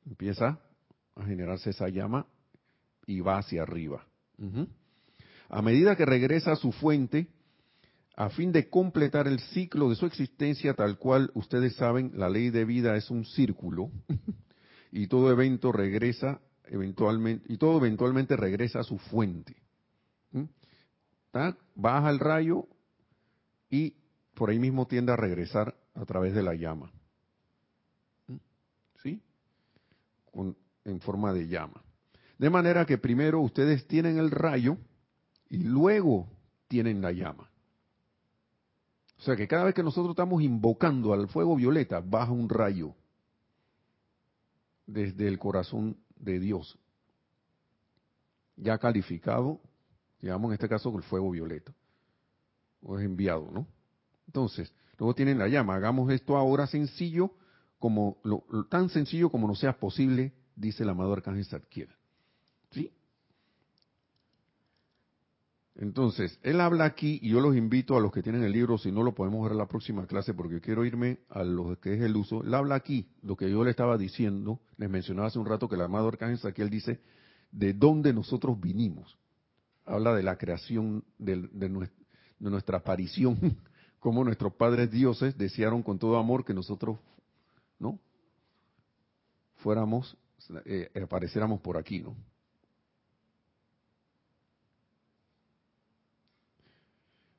[0.06, 0.60] Empieza
[1.16, 2.28] a generarse esa llama
[3.06, 4.06] y va hacia arriba.
[5.50, 7.28] A medida que regresa a su fuente,
[8.16, 12.50] a fin de completar el ciclo de su existencia tal cual ustedes saben, la ley
[12.50, 13.92] de vida es un círculo
[14.92, 19.56] y todo evento regresa eventualmente y todo eventualmente regresa a su fuente.
[21.76, 22.68] Baja el rayo
[23.70, 23.94] y
[24.34, 26.92] por ahí mismo tiende a regresar a través de la llama.
[29.04, 29.22] ¿Sí?
[30.86, 31.84] en forma de llama.
[32.38, 34.78] De manera que primero ustedes tienen el rayo
[35.50, 36.28] y luego
[36.68, 37.50] tienen la llama.
[39.18, 42.94] O sea que cada vez que nosotros estamos invocando al fuego violeta, baja un rayo
[44.86, 46.78] desde el corazón de Dios,
[48.56, 49.60] ya calificado,
[50.22, 51.74] digamos en este caso con el fuego violeta,
[52.82, 53.68] o es enviado, ¿no?
[54.28, 55.76] Entonces, luego tienen la llama.
[55.76, 57.32] Hagamos esto ahora sencillo,
[57.80, 61.90] como lo, tan sencillo como nos sea posible, dice el amado Arcángel Zadkiel.
[62.72, 62.92] ¿Sí?
[65.80, 68.92] Entonces, él habla aquí y yo los invito a los que tienen el libro, si
[68.92, 72.02] no lo podemos ver en la próxima clase porque quiero irme a lo que es
[72.02, 72.44] el uso.
[72.44, 75.76] Él habla aquí, lo que yo le estaba diciendo, les mencionaba hace un rato que
[75.76, 77.00] el amado Arcángel Saquiel dice
[77.52, 79.20] de dónde nosotros vinimos.
[79.86, 81.48] Habla de la creación, de,
[82.40, 83.38] nuestra aparición,
[84.00, 86.98] como nuestros padres dioses desearon con todo amor que nosotros,
[87.78, 88.00] ¿no?
[89.58, 90.18] Fuéramos,
[90.66, 92.16] eh, apareciéramos por aquí, ¿no?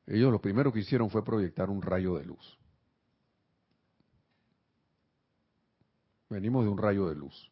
[0.09, 2.59] Ellos lo primero que hicieron fue proyectar un rayo de luz.
[6.31, 7.51] Venimos de un rayo de luz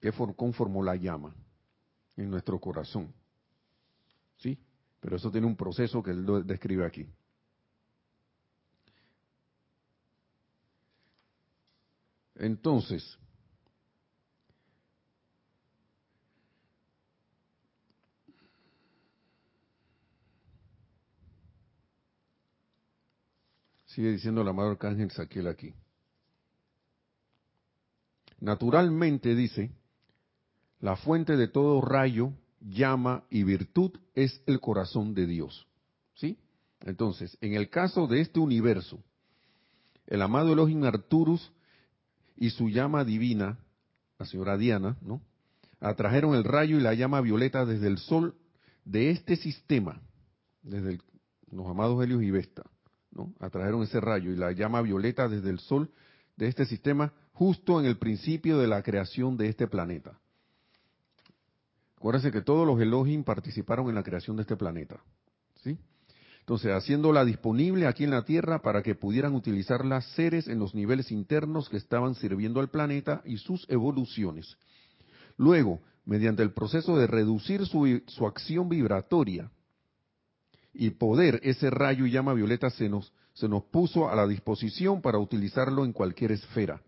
[0.00, 1.34] que conformó la llama
[2.16, 3.12] en nuestro corazón.
[4.38, 4.58] ¿Sí?
[5.00, 7.06] Pero eso tiene un proceso que él describe aquí.
[12.36, 13.18] Entonces,
[24.00, 25.74] Sigue diciendo el amado Arcángel Saquiel aquí.
[28.40, 29.72] Naturalmente dice,
[30.80, 35.66] la fuente de todo rayo, llama y virtud es el corazón de Dios.
[36.14, 36.38] ¿Sí?
[36.80, 39.04] Entonces, en el caso de este universo,
[40.06, 41.52] el amado Elohim Arturus
[42.38, 43.58] y su llama divina,
[44.18, 45.20] la señora Diana, ¿no?
[45.78, 48.34] Atrajeron el rayo y la llama violeta desde el sol
[48.86, 50.00] de este sistema,
[50.62, 51.00] desde
[51.52, 52.62] los amados Helios y Vesta.
[53.38, 55.90] Atrajeron ese rayo y la llama violeta desde el sol
[56.36, 60.18] de este sistema justo en el principio de la creación de este planeta.
[61.96, 65.02] Acuérdense que todos los Elohim participaron en la creación de este planeta.
[65.62, 65.78] ¿sí?
[66.40, 71.12] Entonces, haciéndola disponible aquí en la Tierra para que pudieran utilizarla seres en los niveles
[71.12, 74.56] internos que estaban sirviendo al planeta y sus evoluciones.
[75.36, 79.50] Luego, mediante el proceso de reducir su, su acción vibratoria,
[80.72, 85.00] y poder, ese rayo y llama violeta se nos, se nos puso a la disposición
[85.02, 86.82] para utilizarlo en cualquier esfera,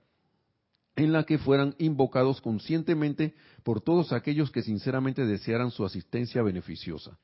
[0.95, 7.19] en la que fueran invocados conscientemente por todos aquellos que sinceramente desearan su asistencia beneficiosa.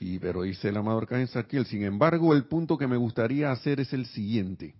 [0.00, 3.80] Y pero dice el amado Arcángel Saquiel, sin embargo, el punto que me gustaría hacer
[3.80, 4.76] es el siguiente.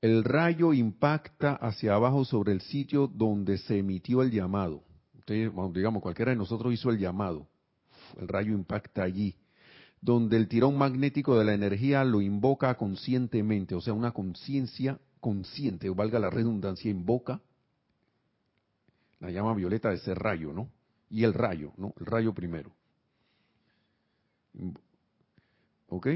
[0.00, 4.82] El rayo impacta hacia abajo sobre el sitio donde se emitió el llamado.
[5.26, 7.49] digamos, cualquiera de nosotros hizo el llamado
[8.20, 9.36] el rayo impacta allí,
[10.00, 15.90] donde el tirón magnético de la energía lo invoca conscientemente, o sea, una conciencia consciente,
[15.90, 17.40] o valga la redundancia, invoca
[19.20, 20.70] la llama violeta de ese rayo, ¿no?
[21.10, 21.92] Y el rayo, ¿no?
[21.98, 22.70] El rayo primero.
[25.88, 26.06] ¿Ok?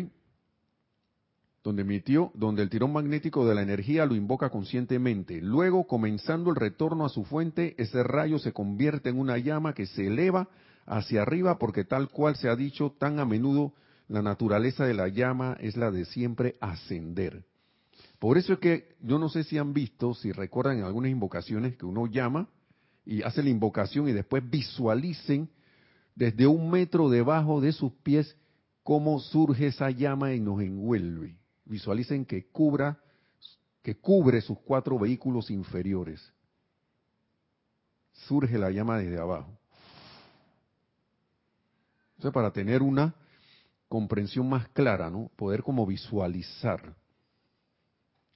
[1.64, 5.40] donde emitió, donde el tirón magnético de la energía lo invoca conscientemente.
[5.40, 9.86] Luego, comenzando el retorno a su fuente, ese rayo se convierte en una llama que
[9.86, 10.48] se eleva
[10.86, 13.74] hacia arriba porque tal cual se ha dicho tan a menudo,
[14.08, 17.44] la naturaleza de la llama es la de siempre ascender.
[18.18, 21.76] Por eso es que yo no sé si han visto, si recuerdan en algunas invocaciones
[21.76, 22.48] que uno llama
[23.04, 25.48] y hace la invocación y después visualicen
[26.14, 28.36] desde un metro debajo de sus pies
[28.82, 32.98] cómo surge esa llama y nos envuelve visualicen que cubra,
[33.82, 36.32] que cubre sus cuatro vehículos inferiores.
[38.12, 39.58] Surge la llama desde abajo.
[42.16, 43.14] Entonces, para tener una
[43.88, 45.30] comprensión más clara, ¿no?
[45.36, 46.94] Poder como visualizar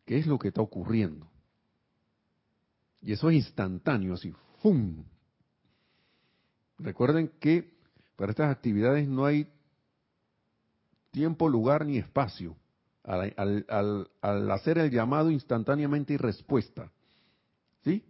[0.04, 1.28] qué es lo que está ocurriendo.
[3.00, 5.04] Y eso es instantáneo, así, ¡fum!
[6.78, 7.76] Recuerden que
[8.16, 9.48] para estas actividades no hay
[11.10, 12.56] tiempo, lugar ni espacio
[13.08, 16.90] al, hacer el llamado instantáneamente y respuesta.
[17.84, 18.04] ¿Sí?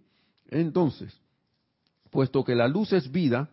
[0.48, 1.14] Entonces,
[2.10, 3.50] puesto que la luz es vida,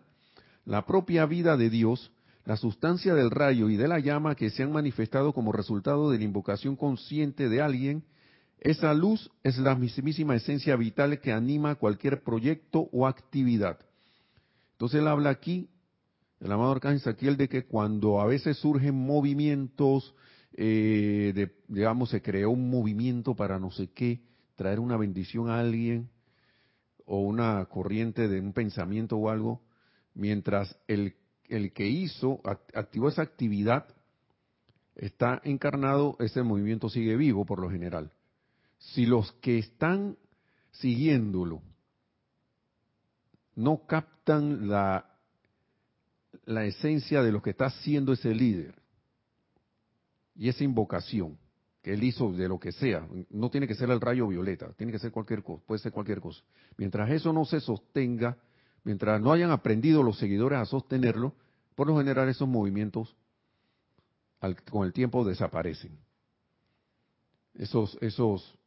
[0.66, 2.12] la propia vida de Dios,
[2.44, 6.18] la sustancia del rayo y de la llama que se han manifestado como resultado de
[6.18, 8.04] la invocación consciente de alguien,
[8.60, 13.80] esa luz es la mismísima esencia vital que anima cualquier proyecto o actividad.
[14.72, 15.70] Entonces él habla aquí,
[16.40, 20.16] el amado Arcángel Saquiel, de que cuando a veces surgen movimientos,
[20.54, 24.22] eh, digamos, se creó un movimiento para no sé qué,
[24.56, 26.10] traer una bendición a alguien
[27.06, 29.62] o una corriente de un pensamiento o algo,
[30.16, 31.16] mientras el,
[31.48, 32.42] el que hizo,
[32.74, 33.86] activó esa actividad,
[34.96, 38.12] está encarnado, ese movimiento sigue vivo por lo general.
[38.80, 40.18] Si los que están
[40.72, 41.62] siguiéndolo
[43.56, 45.16] no captan la,
[46.46, 48.76] la esencia de lo que está haciendo ese líder,
[50.36, 51.38] y esa invocación
[51.82, 54.92] que él hizo de lo que sea, no tiene que ser el rayo violeta, tiene
[54.92, 56.44] que ser cualquier cosa, puede ser cualquier cosa.
[56.78, 58.38] Mientras eso no se sostenga,
[58.86, 61.34] mientras no hayan aprendido los seguidores a sostenerlo,
[61.76, 63.14] por lo general esos movimientos
[64.72, 65.98] con el tiempo desaparecen.
[67.56, 68.58] Esos, esos,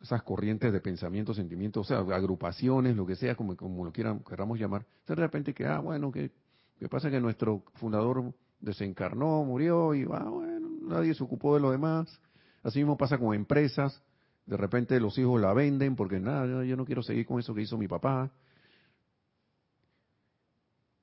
[0.00, 4.20] esas corrientes de pensamiento, sentimientos, o sea, agrupaciones, lo que sea, como, como lo quieran,
[4.20, 6.32] queramos llamar, de repente que, ah, bueno, que,
[6.78, 11.70] que pasa que nuestro fundador desencarnó, murió y, ah, bueno, nadie se ocupó de lo
[11.70, 12.20] demás.
[12.62, 14.02] Así mismo pasa con empresas,
[14.46, 17.62] de repente los hijos la venden porque nada, yo no quiero seguir con eso que
[17.62, 18.32] hizo mi papá.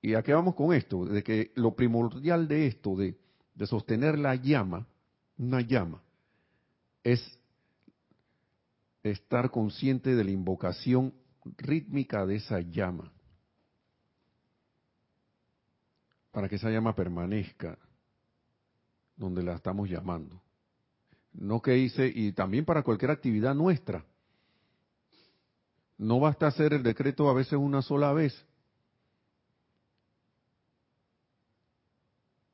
[0.04, 1.06] ¿Y a qué vamos con esto?
[1.06, 3.18] De que lo primordial de esto, de,
[3.56, 4.86] de sostener la llama,
[5.38, 6.04] una llama,
[7.06, 7.40] es
[9.02, 11.14] estar consciente de la invocación
[11.56, 13.14] rítmica de esa llama,
[16.34, 17.78] para que esa llama permanezca
[19.16, 20.42] donde la estamos llamando.
[21.32, 24.04] No que hice, y también para cualquier actividad nuestra.
[25.98, 28.46] No basta hacer el decreto a veces una sola vez.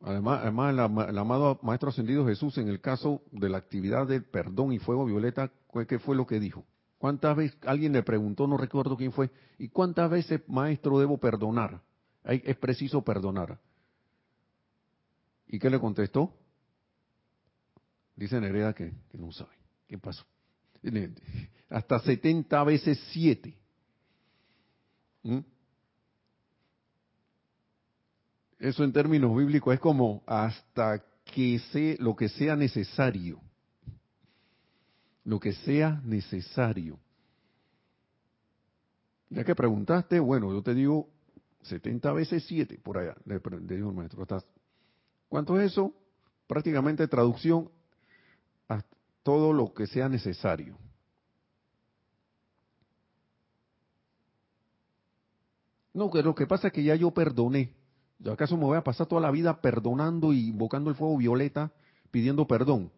[0.01, 0.73] Además, además
[1.09, 5.05] el, amado Maestro Ascendido Jesús, en el caso de la actividad del perdón y fuego
[5.05, 5.51] violeta,
[5.87, 6.65] ¿qué fue lo que dijo?
[6.97, 11.81] ¿Cuántas veces alguien le preguntó, no recuerdo quién fue, y cuántas veces, maestro, debo perdonar?
[12.23, 13.59] Es preciso perdonar.
[15.47, 16.33] ¿Y qué le contestó?
[18.15, 19.55] Dice Nerea que, no sabe.
[19.87, 20.25] ¿Qué pasó?
[21.69, 23.57] Hasta 70 veces 7.
[25.23, 25.39] ¿Mm?
[28.59, 33.39] Eso en términos bíblicos es como hasta que sea lo que sea necesario.
[35.23, 36.99] Lo que sea necesario.
[39.29, 41.07] Ya que preguntaste, bueno, yo te digo
[41.63, 43.39] 70 veces 7 por allá, le,
[43.75, 44.25] dijo el maestro.
[45.29, 45.93] ¿Cuánto es eso?
[46.47, 47.69] Prácticamente traducción
[49.23, 50.77] todo lo que sea necesario.
[55.93, 57.75] No, que lo que pasa es que ya yo perdoné.
[58.19, 61.71] ¿Yo acaso me voy a pasar toda la vida perdonando y invocando el fuego violeta,
[62.11, 62.91] pidiendo perdón?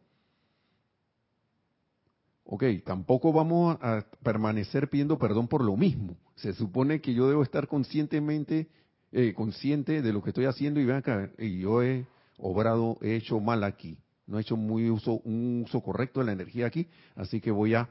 [2.44, 6.18] Ok, tampoco vamos a permanecer pidiendo perdón por lo mismo.
[6.36, 8.68] Se supone que yo debo estar conscientemente,
[9.12, 12.06] eh, consciente de lo que estoy haciendo y vean acá, y yo he
[12.38, 13.98] obrado, he hecho mal aquí
[14.32, 17.76] no he hecho muy uso, un uso correcto de la energía aquí, así que voy
[17.76, 17.90] a,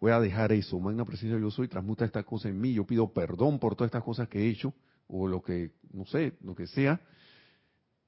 [0.00, 0.78] voy a dejar eso.
[0.78, 4.04] Magna presencia yo soy, transmuta esta cosa en mí, yo pido perdón por todas estas
[4.04, 4.72] cosas que he hecho,
[5.10, 7.00] o lo que, no sé, lo que sea,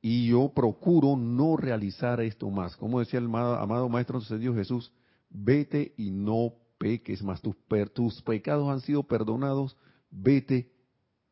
[0.01, 2.77] y yo procuro no realizar esto más.
[2.77, 4.93] Como decía el amado, Maestro Dios Jesús,
[5.31, 7.55] vete y no peques más, tus,
[7.95, 9.77] tus pecados han sido perdonados,
[10.11, 10.73] vete,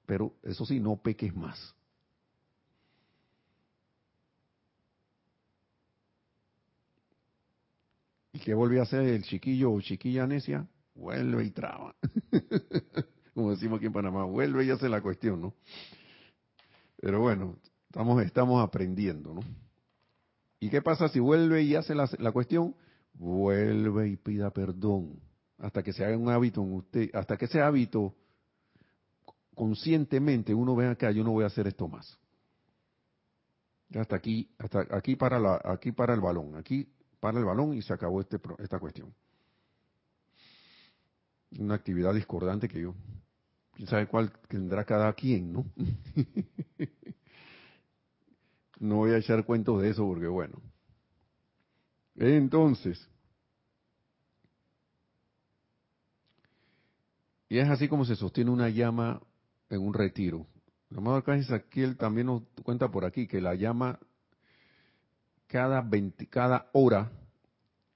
[0.06, 1.74] pero eso sí, no peques más.
[8.32, 10.68] ¿Y qué vuelve a hacer el chiquillo o chiquilla necia?
[10.94, 11.96] Vuelve y traba.
[13.34, 15.54] Como decimos aquí en Panamá, vuelve y hace la cuestión, ¿no?
[17.00, 17.56] Pero bueno,
[17.88, 19.40] estamos, estamos aprendiendo, ¿no?
[20.58, 22.74] ¿Y qué pasa si vuelve y hace la, la cuestión?
[23.14, 25.20] Vuelve y pida perdón
[25.60, 28.14] hasta que se haga un hábito en usted, hasta que ese hábito
[29.54, 32.18] conscientemente uno ve acá, yo no voy a hacer esto más.
[33.94, 37.82] Hasta aquí, hasta aquí para la, aquí para el balón, aquí para el balón y
[37.82, 39.12] se acabó este, esta cuestión.
[41.58, 42.94] Una actividad discordante que yo,
[43.72, 45.64] quién sabe cuál tendrá cada quien, ¿no?
[48.78, 50.60] no voy a echar cuentos de eso porque bueno.
[52.16, 53.08] Entonces,
[57.48, 59.20] y es así como se sostiene una llama
[59.68, 60.46] en un retiro.
[60.90, 63.98] El amado Arcángel él también nos cuenta por aquí que la llama
[65.46, 67.10] cada, 20, cada hora,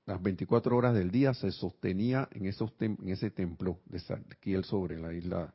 [0.07, 4.98] las 24 horas del día, se sostenía en, esos en ese templo de Saquiel sobre
[4.98, 5.55] la isla.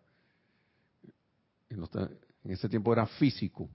[1.69, 3.69] En, ese tiempo era físico.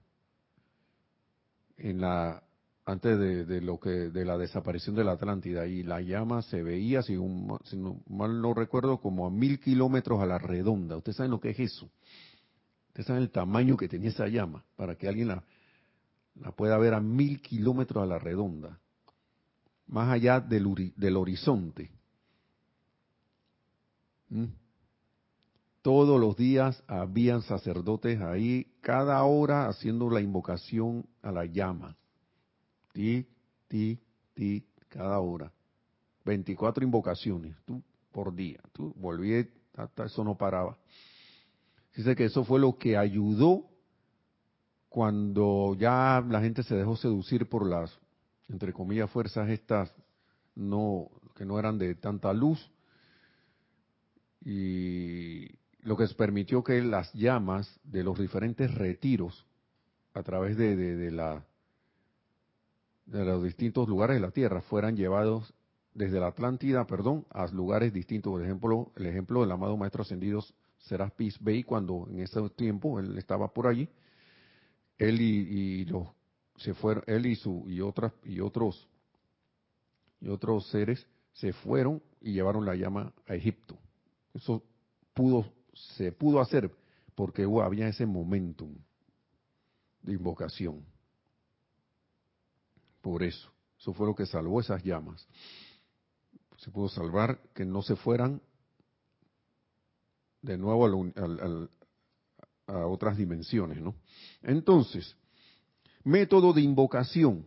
[1.77, 2.41] En la
[2.87, 7.01] antes de, lo que de la desaparición de la Atlántida y la llama se veía
[7.01, 7.17] si,
[7.63, 11.39] si no, mal no recuerdo como a mil kilómetros a la redonda ustedes saben lo
[11.39, 11.89] que es eso
[12.95, 17.01] Ustedes saben el tamaño que tenía esa llama para que alguien la pueda ver a
[17.01, 18.79] mil kilómetros a la redonda,
[19.87, 21.91] más allá del, horizonte.
[24.29, 24.45] ¿Mm?
[25.81, 31.95] Todos los días habían sacerdotes ahí, cada hora haciendo la invocación a la llama.
[32.91, 33.27] Ti,
[33.67, 33.99] ti,
[34.33, 35.51] ti, cada hora.
[36.23, 38.59] 24 invocaciones, tú por día.
[38.71, 40.77] Tú volví, hasta eso no paraba.
[41.95, 43.65] Dice que eso fue lo que ayudó
[44.89, 47.99] cuando ya la gente se dejó seducir por las,
[48.49, 49.93] entre comillas, fuerzas estas
[50.55, 52.71] no que no eran de tanta luz
[54.43, 55.49] y
[55.81, 59.45] lo que permitió que las llamas de los diferentes retiros
[60.13, 61.45] a través de, la
[63.05, 65.53] de los distintos lugares de la Tierra fueran llevados
[65.93, 68.31] desde la Atlántida, perdón, a lugares distintos.
[68.31, 70.43] Por ejemplo, el ejemplo del amado Maestro Ascendido
[70.77, 73.89] Serapis Bey, cuando en ese tiempo él estaba por allí,
[74.97, 76.07] él y los
[76.57, 78.87] se fueron, él y su y otras y otros
[80.21, 83.77] y otros seres se fueron y llevaron la llama a Egipto.
[84.33, 84.63] Eso
[85.13, 85.45] pudo
[85.75, 86.71] se pudo hacer
[87.15, 88.75] porque había ese momentum
[90.01, 90.85] de invocación.
[93.01, 95.27] Por eso, eso fue lo que salvó esas llamas.
[96.57, 98.41] Se pudo salvar que no se fueran
[100.41, 100.85] de nuevo
[102.67, 103.95] a otras dimensiones, ¿no?
[104.41, 105.15] Entonces,
[106.05, 107.45] método de invocación.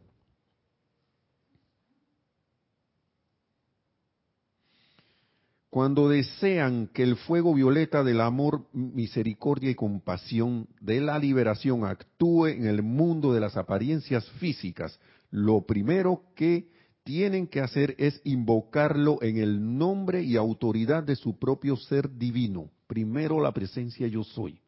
[5.71, 12.49] Cuando desean que el fuego violeta del amor, misericordia y compasión de la liberación actúe
[12.49, 15.01] en el mundo de las apariencias físicas,
[15.31, 16.69] lo primero que
[17.05, 22.71] tienen que hacer es invocarlo en el nombre y autoridad de su propio ser divino
[22.89, 24.61] primero la presencia yo soy.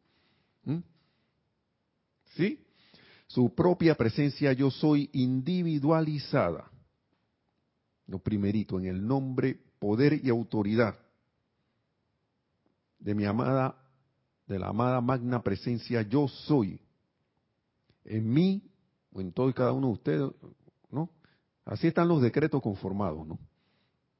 [0.63, 0.77] ¿Mm?
[2.37, 2.63] ¿Sí?
[3.33, 6.69] Su propia presencia yo soy individualizada.
[8.07, 10.99] Lo primerito, en el nombre, poder y autoridad
[12.99, 13.77] de mi amada,
[14.47, 16.81] de la amada magna presencia yo soy.
[18.03, 18.69] En mí,
[19.13, 20.31] o en todo y cada uno de ustedes,
[20.89, 21.09] ¿no?
[21.63, 23.39] Así están los decretos conformados, ¿no?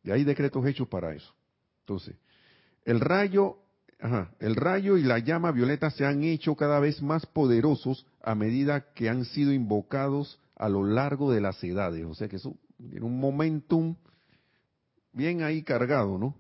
[0.04, 1.36] Y hay decretos hechos para eso.
[1.82, 2.16] Entonces,
[2.86, 3.58] el rayo
[4.40, 8.94] el rayo y la llama violeta se han hecho cada vez más poderosos a medida
[8.94, 12.06] que han sido invocados a lo largo de las edades.
[12.06, 13.96] O sea que eso tiene un momentum
[15.14, 16.36] bien ahí cargado, ¿no?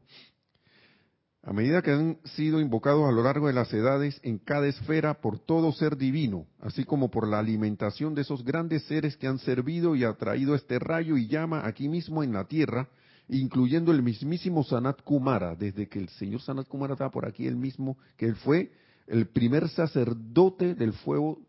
[1.44, 5.16] A medida que han sido invocados a lo largo de las edades en cada esfera
[5.16, 9.40] por todo ser divino, así como por la alimentación de esos grandes seres que han
[9.40, 12.90] servido y atraído este rayo y llama aquí mismo en la tierra,
[13.38, 17.56] incluyendo el mismísimo Sanat Kumara, desde que el señor Sanat Kumara estaba por aquí, el
[17.56, 18.72] mismo, que él fue
[19.08, 21.40] el primer sacerdote del fuego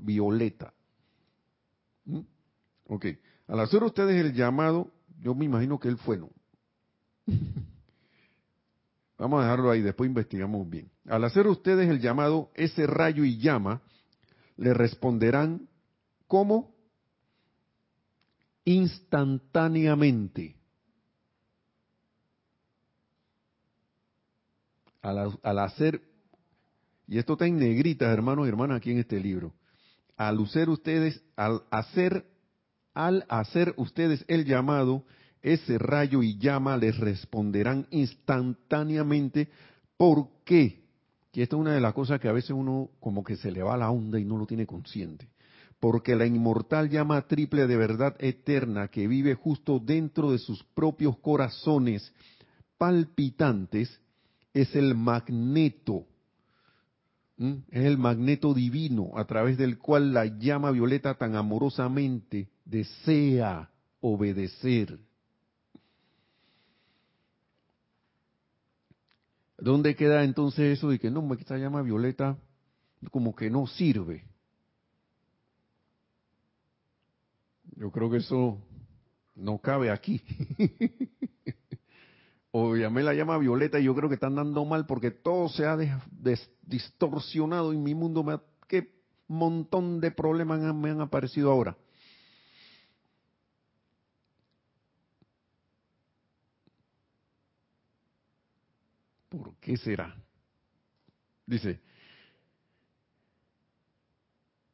[0.00, 0.72] violeta.
[2.06, 2.20] ¿Mm?
[2.88, 3.06] Ok,
[3.48, 6.30] al hacer ustedes el llamado, yo me imagino que él fue, ¿no?
[9.18, 10.90] Vamos a dejarlo ahí, después investigamos bien.
[11.06, 13.82] Al hacer ustedes el llamado, ese rayo y llama,
[14.56, 15.68] le responderán
[16.26, 16.74] ¿cómo?
[18.64, 20.56] Instantáneamente.
[25.06, 26.02] Al, hacer,
[27.06, 29.54] y esto está en negritas, hermanos y hermanas, aquí en este libro,
[30.16, 32.26] al hacer ustedes, al hacer,
[32.94, 35.04] al hacer ustedes el llamado,
[35.42, 39.48] ese rayo y llama les responderán instantáneamente.
[39.96, 40.84] ¿Por qué?
[41.32, 43.62] Y esta es una de las cosas que a veces uno como que se le
[43.62, 45.28] va la onda y no lo tiene consciente.
[45.78, 51.18] Porque la inmortal llama triple de verdad eterna que vive justo dentro de sus propios
[51.18, 52.12] corazones
[52.78, 54.00] palpitantes
[54.56, 56.06] es el magneto.
[57.36, 64.98] Es el magneto divino a través del cual la llama violeta tan amorosamente desea obedecer.
[69.58, 72.38] ¿Dónde queda entonces eso de que no, esta llama violeta
[73.10, 74.24] como que no sirve?
[77.76, 78.58] Yo creo que eso
[79.34, 80.22] no cabe aquí.
[82.58, 85.66] o llamé la llama violeta y yo creo que están dando mal porque todo se
[85.66, 85.76] ha
[86.62, 88.24] distorsionado en mi mundo.
[88.66, 88.94] Qué
[89.28, 91.76] montón de problemas me han aparecido ahora.
[99.28, 100.16] ¿Por qué será?
[101.44, 101.78] Dice,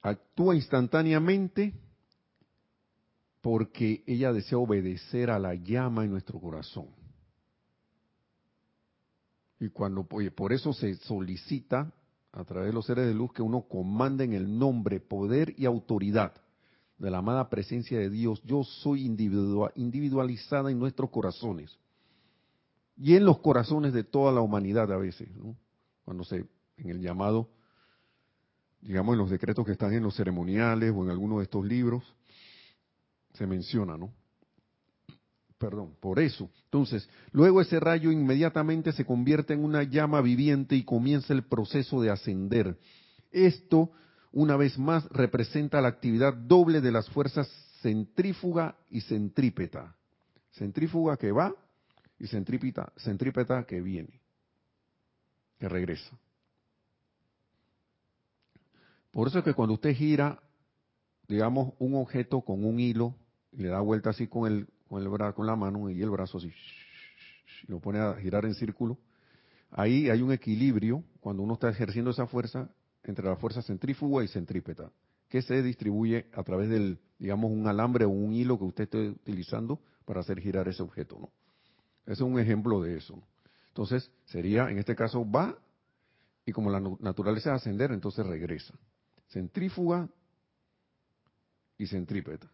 [0.02, 1.74] actúa instantáneamente
[3.40, 7.01] porque ella desea obedecer a la llama en nuestro corazón.
[9.62, 11.94] Y cuando, por eso se solicita
[12.32, 15.66] a través de los seres de luz que uno comande en el nombre, poder y
[15.66, 16.32] autoridad
[16.98, 18.42] de la amada presencia de Dios.
[18.44, 21.78] Yo soy individualizada en nuestros corazones
[22.96, 25.28] y en los corazones de toda la humanidad a veces,
[26.04, 26.44] cuando se,
[26.76, 27.48] en el llamado,
[28.80, 32.02] digamos en los decretos que están en los ceremoniales o en alguno de estos libros,
[33.34, 34.12] se menciona, ¿no?
[35.62, 36.50] Perdón, por eso.
[36.64, 42.02] Entonces, luego ese rayo inmediatamente se convierte en una llama viviente y comienza el proceso
[42.02, 42.76] de ascender.
[43.30, 43.92] Esto,
[44.32, 47.48] una vez más, representa la actividad doble de las fuerzas
[47.80, 49.94] centrífuga y centrípeta.
[50.50, 51.54] Centrífuga que va
[52.18, 54.20] y centrípeta, centrípeta que viene,
[55.60, 56.18] que regresa.
[59.12, 60.42] Por eso es que cuando usted gira,
[61.28, 63.14] digamos, un objeto con un hilo,
[63.52, 64.66] y le da vuelta así con el,
[65.34, 66.52] con, la mano y el brazo así,
[67.66, 68.98] lo pone a girar en círculo.
[69.70, 72.68] Ahí hay un equilibrio cuando uno está ejerciendo esa fuerza
[73.04, 74.92] entre la fuerza centrífuga y centrípeta,
[75.28, 79.08] que se distribuye a través del, digamos, un alambre o un hilo que usted esté
[79.08, 81.30] utilizando para hacer girar ese objeto, ¿no?
[82.04, 83.22] Ese es un ejemplo de eso.
[83.68, 85.56] Entonces, sería, en este caso, va
[86.44, 88.74] y como la naturaleza es ascender, entonces regresa.
[89.28, 90.08] Centrífuga
[91.78, 92.50] y centrípeta.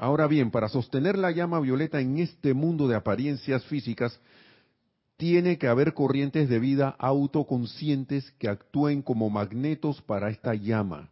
[0.00, 4.18] Ahora bien, para sostener la llama violeta en este mundo de apariencias físicas,
[5.18, 11.10] tiene que haber corrientes de vida autoconscientes que actúen como magnetos para esta llama.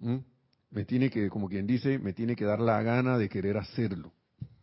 [0.00, 0.16] ¿Mm?
[0.70, 4.12] Me tiene que, como quien dice, me tiene que dar la gana de querer hacerlo.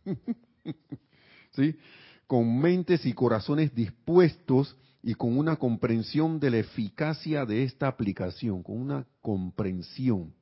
[1.56, 1.78] ¿Sí?
[2.26, 8.62] Con mentes y corazones dispuestos y con una comprensión de la eficacia de esta aplicación,
[8.62, 10.34] con una comprensión.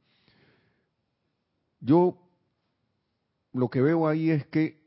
[1.79, 2.19] Yo
[3.53, 4.83] lo que veo ahí es que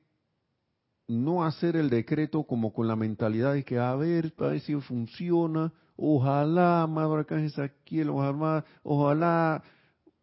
[1.08, 4.76] no hacer el decreto como con la mentalidad de que, a ver, a ver si
[4.76, 9.64] funciona, ojalá, amado Arcángel Saquiel, ojalá, ojalá,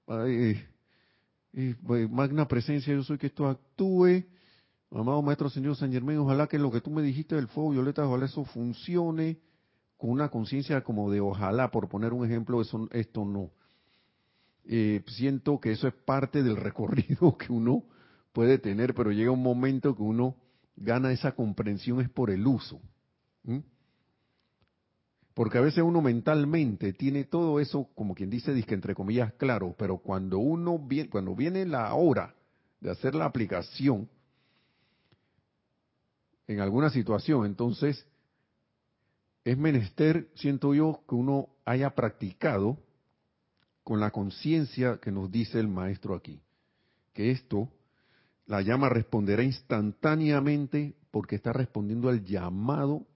[0.07, 0.59] pues,
[2.11, 4.25] magna presencia, yo soy que esto actúe,
[4.91, 8.07] amado Maestro Señor San Germán, ojalá que lo que tú me dijiste del fuego violeta,
[8.07, 9.39] ojalá eso funcione,
[9.97, 13.51] con una conciencia como de ojalá, por poner un ejemplo, eso, esto no.
[14.65, 17.85] Eh, siento que eso es parte del recorrido que uno
[18.33, 20.37] puede tener, pero llega un momento que uno
[20.77, 22.81] gana esa comprensión es por el uso.
[25.35, 29.75] Porque a veces uno mentalmente tiene todo eso, como quien dice, disque entre comillas, claro,
[29.79, 32.35] pero cuando uno viene, cuando viene la hora
[32.81, 34.11] de hacer la aplicación
[36.47, 38.07] en alguna situación, entonces
[39.45, 42.79] es menester, siento yo, que uno haya practicado
[43.83, 46.43] con la conciencia que nos dice el maestro aquí,
[47.15, 47.69] que esto
[48.53, 53.07] la llama responderá instantáneamente porque está respondiendo al llamado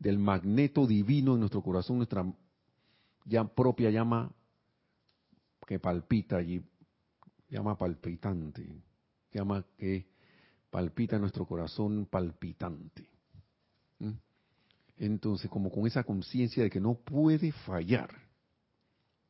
[0.00, 2.26] del magneto divino en nuestro corazón, nuestra
[3.54, 4.32] propia llama
[5.64, 6.60] que palpita allí,
[7.48, 8.68] llama palpitante,
[9.30, 10.08] llama que
[10.70, 13.08] palpita en nuestro corazón palpitante.
[14.00, 14.10] ¿Mm?
[14.96, 18.10] Entonces, como con esa conciencia de que no puede fallar.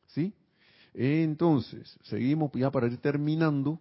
[0.07, 0.33] ¿Sí?
[0.95, 3.79] Entonces, seguimos ya para ir terminando.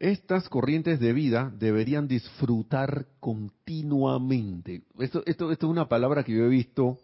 [0.00, 4.82] Estas corrientes de vida deberían disfrutar continuamente.
[4.98, 6.98] Esto, es una palabra que yo he visto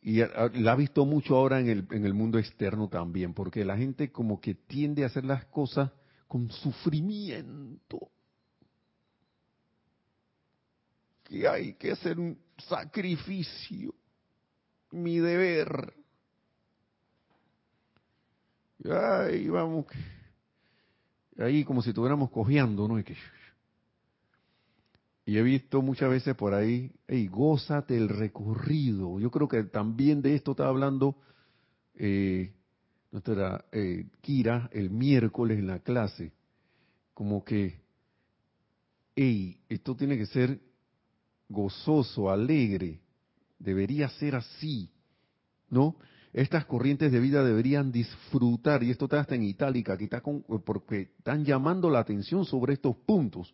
[0.00, 3.76] y la ha visto mucho ahora en el, en el mundo externo también, porque la
[3.76, 5.90] gente como que tiende a hacer las cosas
[6.26, 8.10] con sufrimiento.
[11.24, 13.94] Que hay que hacer un sacrificio,
[14.90, 15.92] mi deber.
[18.90, 19.84] Ay, vamos.
[21.40, 22.98] Ahí como si estuviéramos cojeando, ¿no?
[22.98, 23.04] Y
[25.30, 29.20] y he visto muchas veces por ahí, hey, gózate el recorrido.
[29.20, 31.16] Yo creo que también de esto está hablando
[31.94, 32.52] eh,
[33.12, 36.32] nuestra eh, Kira el miércoles en la clase.
[37.14, 37.78] Como que,
[39.14, 40.58] hey, esto tiene que ser
[41.48, 43.00] gozoso, alegre.
[43.56, 44.90] Debería ser así,
[45.68, 45.94] ¿no?
[46.32, 50.42] Estas corrientes de vida deberían disfrutar, y esto está hasta en itálica, aquí está con,
[50.64, 53.52] porque están llamando la atención sobre estos puntos,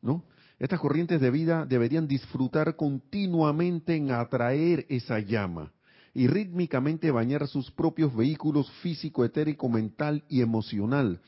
[0.00, 0.24] ¿no?
[0.58, 5.72] Estas corrientes de vida deberían disfrutar continuamente en atraer esa llama
[6.14, 11.20] y rítmicamente bañar sus propios vehículos físico, etérico, mental y emocional.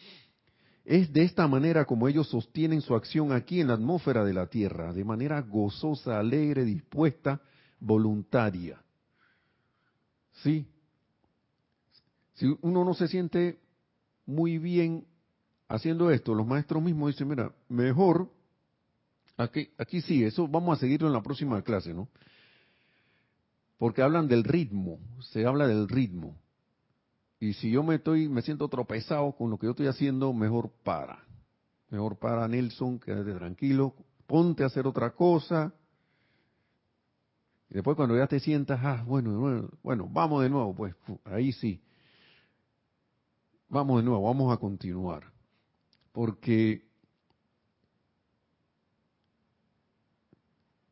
[0.87, 4.47] Es de esta manera como ellos sostienen su acción aquí en la atmósfera de la
[4.47, 7.43] Tierra, de manera gozosa, alegre, dispuesta,
[7.79, 8.81] voluntaria.
[10.43, 10.67] ¿Sí?
[12.35, 13.59] Si uno no se siente
[14.27, 15.07] muy bien
[15.69, 18.31] haciendo esto, los maestros mismos dicen, mira, mejor
[19.39, 22.09] Aquí, aquí sí, eso vamos a seguirlo en la próxima clase, ¿no?
[23.79, 26.37] Porque hablan del ritmo, se habla del ritmo.
[27.39, 30.73] Y si yo me estoy, me siento tropezado con lo que yo estoy haciendo, mejor
[30.83, 31.25] para.
[31.89, 33.95] Mejor para Nelson, quédate tranquilo,
[34.27, 35.73] ponte a hacer otra cosa.
[37.71, 40.95] Y después cuando ya te sientas, ah, bueno, bueno, bueno, vamos de nuevo, pues
[41.25, 41.83] ahí sí.
[43.69, 45.25] Vamos de nuevo, vamos a continuar.
[46.13, 46.89] Porque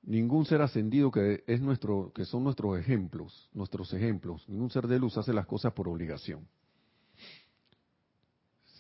[0.02, 4.98] ningún ser ascendido que es nuestro que son nuestros ejemplos, nuestros ejemplos, ningún ser de
[4.98, 6.46] luz hace las cosas por obligación.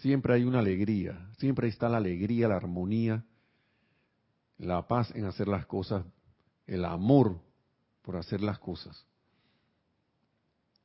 [0.00, 3.24] Siempre hay una alegría, siempre está la alegría, la armonía,
[4.58, 6.04] la paz en hacer las cosas,
[6.66, 7.45] el amor
[8.06, 9.04] por hacer las cosas.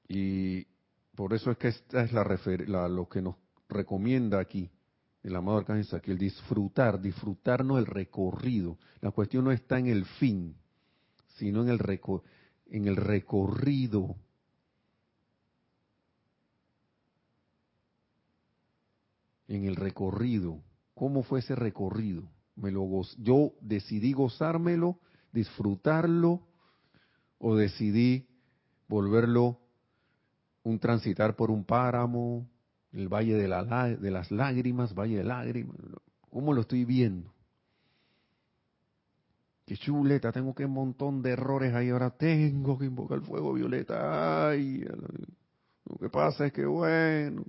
[0.07, 0.65] Y
[1.15, 3.35] por eso es que esta es la, lo que nos
[3.69, 4.71] recomienda aquí
[5.21, 8.79] el amado Arcángel el disfrutar, disfrutarnos el recorrido.
[9.01, 10.55] La cuestión no está en el fin,
[11.37, 12.01] sino en el,
[12.71, 14.15] en el recorrido.
[19.47, 20.59] En el recorrido.
[20.95, 22.23] ¿Cómo fue ese recorrido?
[22.55, 24.97] Me lo yo decidí gozármelo,
[25.31, 26.47] disfrutarlo,
[27.41, 28.27] o decidí
[28.87, 29.59] volverlo
[30.63, 32.47] un transitar por un páramo,
[32.91, 35.75] el valle de, la, de las lágrimas, valle de lágrimas,
[36.29, 37.33] ¿cómo lo estoy viendo?
[39.65, 43.53] Qué chuleta, tengo que un montón de errores ahí, ahora tengo que invocar el fuego
[43.53, 44.85] violeta, ay,
[45.85, 47.43] lo que pasa es que bueno,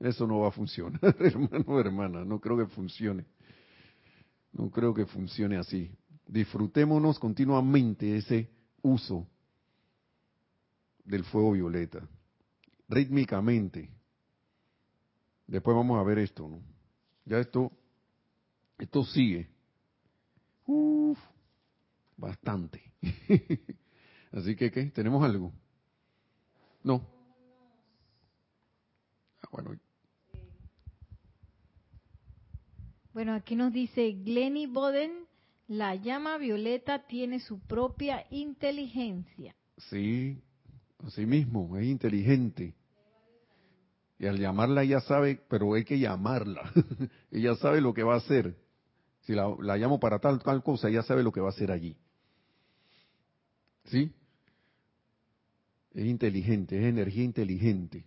[0.00, 3.26] eso no va a funcionar, hermano, hermana, no creo que funcione,
[4.52, 5.92] no creo que funcione así.
[6.26, 8.48] Disfrutémonos continuamente ese
[8.84, 9.26] uso
[11.04, 12.08] del fuego violeta,
[12.88, 13.90] rítmicamente,
[15.46, 16.62] Después vamos a ver esto, ¿no?
[17.26, 17.70] Ya esto,
[18.78, 19.48] esto sigue.
[20.66, 21.18] Uf,
[22.16, 22.82] bastante.
[24.32, 24.86] Así que, ¿qué?
[24.86, 25.52] ¿Tenemos algo?
[26.82, 27.06] No.
[29.42, 29.78] Ah, bueno.
[33.12, 35.26] Bueno, aquí nos dice Glenny Boden,
[35.68, 39.54] la llama violeta tiene su propia inteligencia.
[39.90, 40.42] Sí,
[41.04, 42.74] así mismo, es inteligente.
[44.18, 46.72] Y al llamarla ella sabe, pero hay que llamarla.
[47.30, 48.56] ella sabe lo que va a hacer.
[49.22, 51.96] Si la, llamo para tal, tal cosa, ella sabe lo que va a hacer allí.
[53.86, 54.12] ¿Sí?
[55.92, 58.04] Es inteligente, es energía inteligente.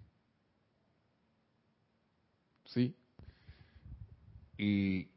[2.65, 2.95] ¿Sí?
[4.57, 5.07] Y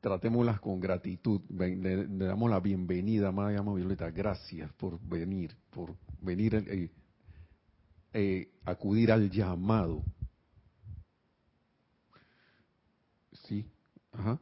[0.00, 1.40] tratémoslas con gratitud.
[1.50, 4.10] Le, damos la bienvenida, amada Violeta.
[4.10, 6.90] Gracias por venir, por venir eh,
[8.12, 10.02] eh, acudir al llamado.
[13.46, 13.66] Sí,
[14.12, 14.38] ajá.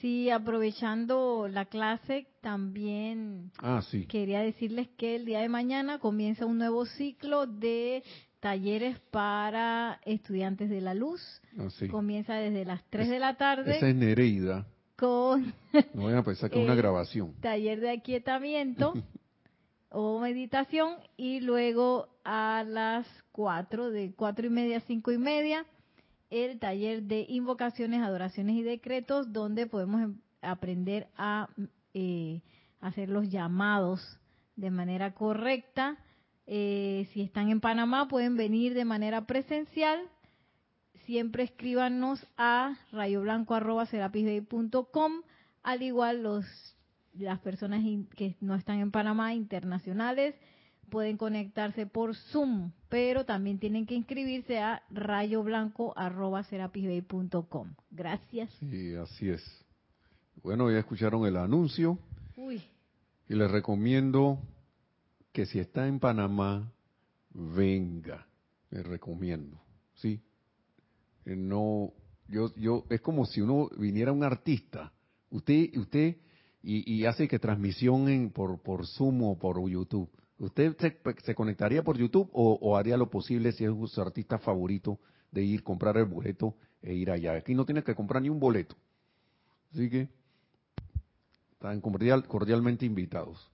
[0.00, 4.06] Sí, aprovechando la clase, también ah, sí.
[4.06, 8.04] quería decirles que el día de mañana comienza un nuevo ciclo de
[8.40, 11.20] talleres para estudiantes de la luz.
[11.58, 13.76] Ah, comienza desde las 3 de la tarde.
[13.76, 14.66] Esa es Nereida.
[14.96, 15.54] Con.
[15.94, 17.34] No vayan a pensar que es una grabación.
[17.40, 18.94] Taller de aquietamiento
[19.90, 25.66] o meditación y luego a las 4, de cuatro y media a 5 y media,
[26.30, 31.48] el taller de invocaciones, adoraciones y decretos, donde podemos em, aprender a
[31.94, 32.42] eh,
[32.80, 34.18] hacer los llamados
[34.56, 35.96] de manera correcta.
[36.50, 40.00] Eh, si están en Panamá, pueden venir de manera presencial.
[41.04, 45.12] Siempre escríbanos a rayoblanco.com,
[45.62, 46.46] al igual los
[47.18, 47.82] las personas
[48.16, 50.34] que no están en Panamá, internacionales,
[50.88, 57.74] pueden conectarse por Zoom, pero también tienen que inscribirse a rayoblanco.com.
[57.90, 58.50] Gracias.
[58.60, 59.64] Sí, así es.
[60.42, 61.98] Bueno, ya escucharon el anuncio.
[62.36, 62.62] Uy.
[63.28, 64.38] Y les recomiendo
[65.38, 66.72] que si está en Panamá,
[67.30, 68.26] venga.
[68.70, 69.62] Les recomiendo.
[69.94, 70.20] Sí.
[71.24, 71.92] Eh, no,
[72.26, 74.92] yo, yo, es como si uno viniera un artista.
[75.30, 76.16] Usted, usted,
[76.60, 80.10] y, hace que transmisión en, por, por Zoom o por YouTube.
[80.40, 80.76] ¿Usted
[81.22, 84.98] se, conectaría por YouTube o, haría lo posible si es su artista favorito
[85.30, 87.34] de ir, comprar el boleto e ir allá?
[87.34, 88.74] Aquí no tiene que comprar ni un boleto.
[89.72, 90.08] Así que
[91.52, 93.52] están cordial, cordialmente invitados.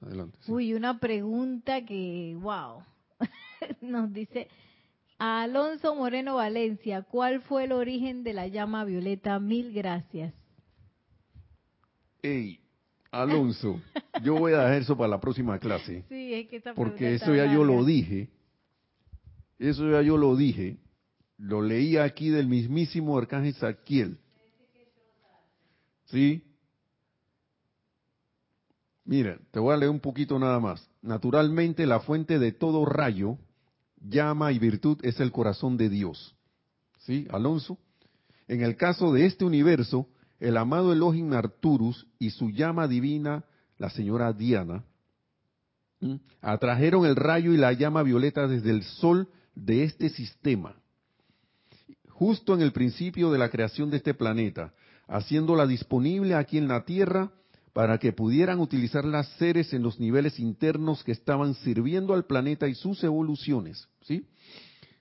[0.00, 0.38] Adelante.
[0.46, 2.82] Uy, una pregunta que, wow,
[3.80, 4.48] nos dice
[5.18, 9.38] Alonso Moreno Valencia, ¿cuál fue el origen de la llama violeta?
[9.40, 10.32] Mil gracias.
[12.22, 12.60] Ey,
[13.10, 13.80] Alonso,
[14.22, 16.04] yo voy a dejar eso para la próxima clase.
[16.08, 18.28] Sí, es que Porque eso ya yo lo dije.
[19.58, 20.76] Eso ya yo lo dije.
[21.36, 24.18] Lo leí aquí del mismísimo Arcángel Saquiel.
[26.06, 26.42] ¿Sí?
[29.08, 30.86] Mira, te voy a leer un poquito nada más.
[31.00, 33.38] Naturalmente, la fuente de todo rayo,
[34.02, 36.36] llama y virtud es el corazón de Dios.
[36.98, 37.78] ¿Sí, Alonso?
[38.48, 43.46] En el caso de este universo, el amado Elohim Arturus y su llama divina,
[43.78, 44.84] la señora Diana,
[46.42, 50.76] atrajeron el rayo y la llama violeta desde el sol de este sistema,
[52.10, 54.74] justo en el principio de la creación de este planeta,
[55.06, 57.32] haciéndola disponible aquí en la Tierra
[57.72, 62.68] para que pudieran utilizar las seres en los niveles internos que estaban sirviendo al planeta
[62.68, 64.26] y sus evoluciones, ¿sí?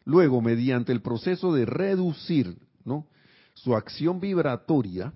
[0.05, 3.07] Luego, mediante el proceso de reducir, ¿no?
[3.53, 5.13] Su acción vibratoria,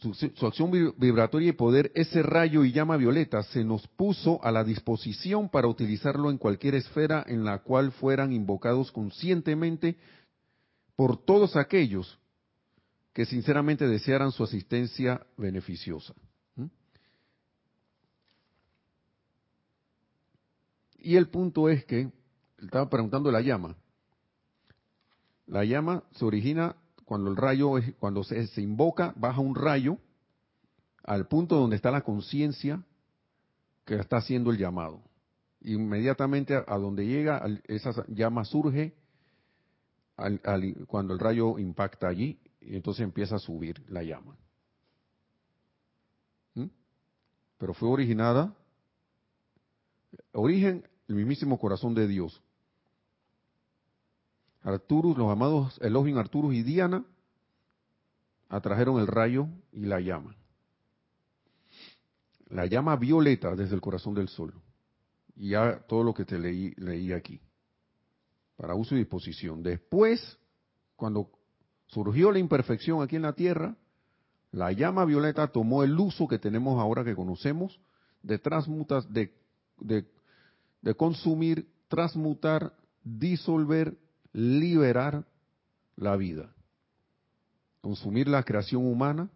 [0.00, 4.50] su, su, acción vibratoria y poder, ese rayo y llama violeta se nos puso a
[4.50, 9.96] la disposición para utilizarlo en cualquier esfera en la cual fueran invocados conscientemente
[10.96, 12.18] por todos aquellos
[13.12, 16.14] que sinceramente desearan su asistencia beneficiosa.
[20.98, 22.10] Y el punto es que,
[22.58, 23.76] estaba preguntando la llama.
[25.46, 29.98] La llama se origina cuando el rayo, cuando se, invoca, baja un rayo
[31.02, 32.82] al punto donde está la conciencia
[33.84, 35.02] que está haciendo el llamado.
[35.60, 38.94] Inmediatamente a, donde llega, esa llama surge
[40.86, 44.36] cuando el rayo impacta allí y entonces empieza a subir la llama.
[46.54, 46.66] ¿Mm?
[47.58, 48.54] Pero fue originada,
[50.32, 52.42] origen, el mismísimo corazón de Dios.
[54.62, 57.04] Arturus, los amados Elohim Arturus y Diana
[58.48, 60.36] atrajeron el rayo y la llama.
[62.48, 64.54] La llama violeta desde el corazón del sol.
[65.34, 67.40] Y ya todo lo que te leí, leí aquí.
[68.56, 69.62] Para uso y disposición.
[69.62, 70.38] Después,
[70.94, 71.30] cuando
[71.92, 73.76] surgió la imperfección aquí en la Tierra,
[74.50, 77.78] la llama violeta tomó el uso que tenemos ahora que conocemos
[78.22, 79.32] de transmutas, de,
[79.78, 83.96] de, consumir, transmutar, disolver,
[84.32, 85.26] liberar
[85.96, 86.54] la vida.
[87.80, 89.30] Consumir la creación humana,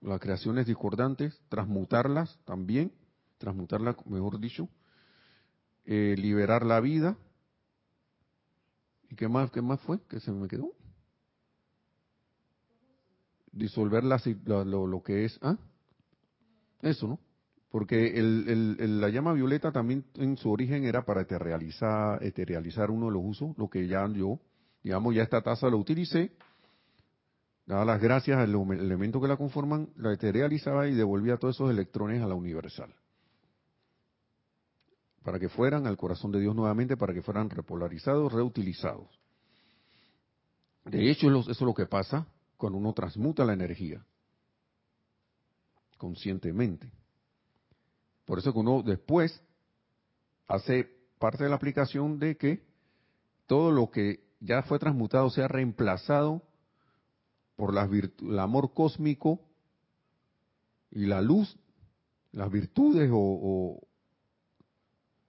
[0.00, 2.92] las creaciones discordantes, transmutarlas también,
[3.38, 4.68] transmutarlas, mejor dicho,
[5.86, 7.16] eh, liberar la vida.
[9.08, 9.98] ¿Y qué más, qué más fue?
[10.08, 10.72] ¿Qué se me quedó?
[13.52, 15.56] Disolver lo, que es, ¿ah?
[16.82, 17.20] Eso, ¿no?
[17.70, 23.22] Porque el, la llama violeta también en su origen era para eterealizar, uno de los
[23.24, 24.40] usos, lo que ya yo,
[24.82, 26.32] digamos, ya esta taza lo utilicé,
[27.66, 32.20] daba las gracias al elemento que la conforman, la eterealizaba y devolvía todos esos electrones
[32.22, 32.92] a la universal.
[35.22, 39.20] Para que fueran al corazón de Dios nuevamente, para que fueran repolarizados, reutilizados.
[40.86, 42.26] De hecho, eso es lo que pasa
[42.60, 44.04] cuando uno transmuta la energía
[45.96, 46.92] conscientemente.
[48.26, 49.42] Por eso que uno después
[50.46, 50.84] hace
[51.18, 52.62] parte de la aplicación de que
[53.46, 56.42] todo lo que ya fue transmutado sea reemplazado
[57.56, 59.40] por las el amor cósmico
[60.90, 61.58] y la luz,
[62.32, 63.80] las virtudes o, o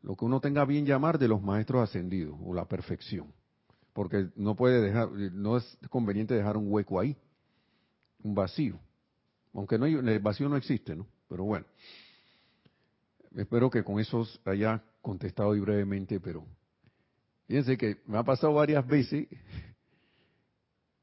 [0.02, 3.34] lo que uno tenga bien llamar de los maestros ascendidos o la perfección
[3.94, 7.18] porque no puede dejar, no es conveniente dejar un hueco ahí,
[8.24, 8.80] un vacío,
[9.54, 11.08] aunque no hay, el vacío no existe, ¿no?
[11.28, 11.66] Pero bueno,
[13.36, 16.46] espero que con eso haya contestado y brevemente, pero
[17.48, 19.28] fíjense que me ha pasado varias veces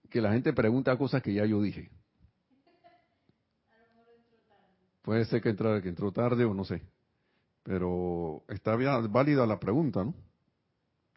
[0.09, 1.91] que la gente pregunta cosas que ya yo dije.
[5.03, 6.83] Puede ser que, entró, que entró tarde o no sé.
[7.63, 10.15] Pero está bien, válida la pregunta, ¿no?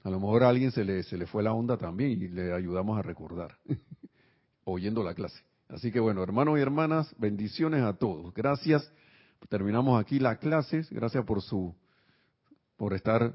[0.04, 2.54] A lo mejor a alguien se le, se le fue la onda también y le
[2.54, 3.58] ayudamos a recordar,
[4.64, 5.44] oyendo la clase.
[5.70, 8.34] Así que bueno, hermanos y hermanas, bendiciones a todos.
[8.34, 8.92] Gracias.
[9.48, 10.86] Terminamos aquí la clase.
[10.92, 11.74] Gracias por su,
[12.76, 13.34] por estar,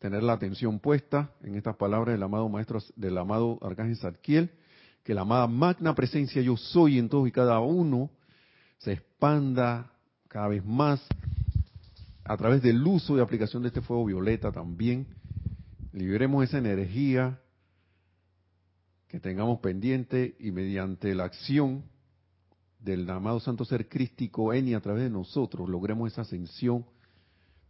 [0.00, 4.50] tener la atención puesta en estas palabras del amado maestro, del amado Arcángel Zadkiel.
[5.04, 8.10] Que la amada magna presencia yo soy en todos y cada uno
[8.78, 9.92] se expanda
[10.26, 11.00] cada vez más
[12.24, 15.06] a través del uso y aplicación de este fuego violeta también.
[15.92, 17.40] Liberemos esa energía
[19.08, 21.84] que tengamos pendiente y mediante la acción
[22.78, 26.84] del amado Santo Ser Crístico en y a través de nosotros logremos esa ascensión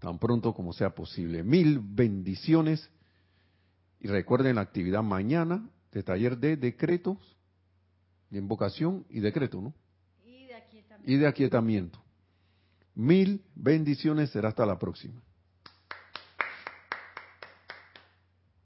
[0.01, 1.43] tan pronto como sea posible.
[1.43, 2.91] Mil bendiciones
[4.01, 7.37] y recuerden la actividad mañana de taller de decretos,
[8.31, 9.75] de invocación y decreto, ¿no?
[11.05, 12.03] y de aquietamiento.
[12.95, 15.23] Mil bendiciones, será hasta la próxima.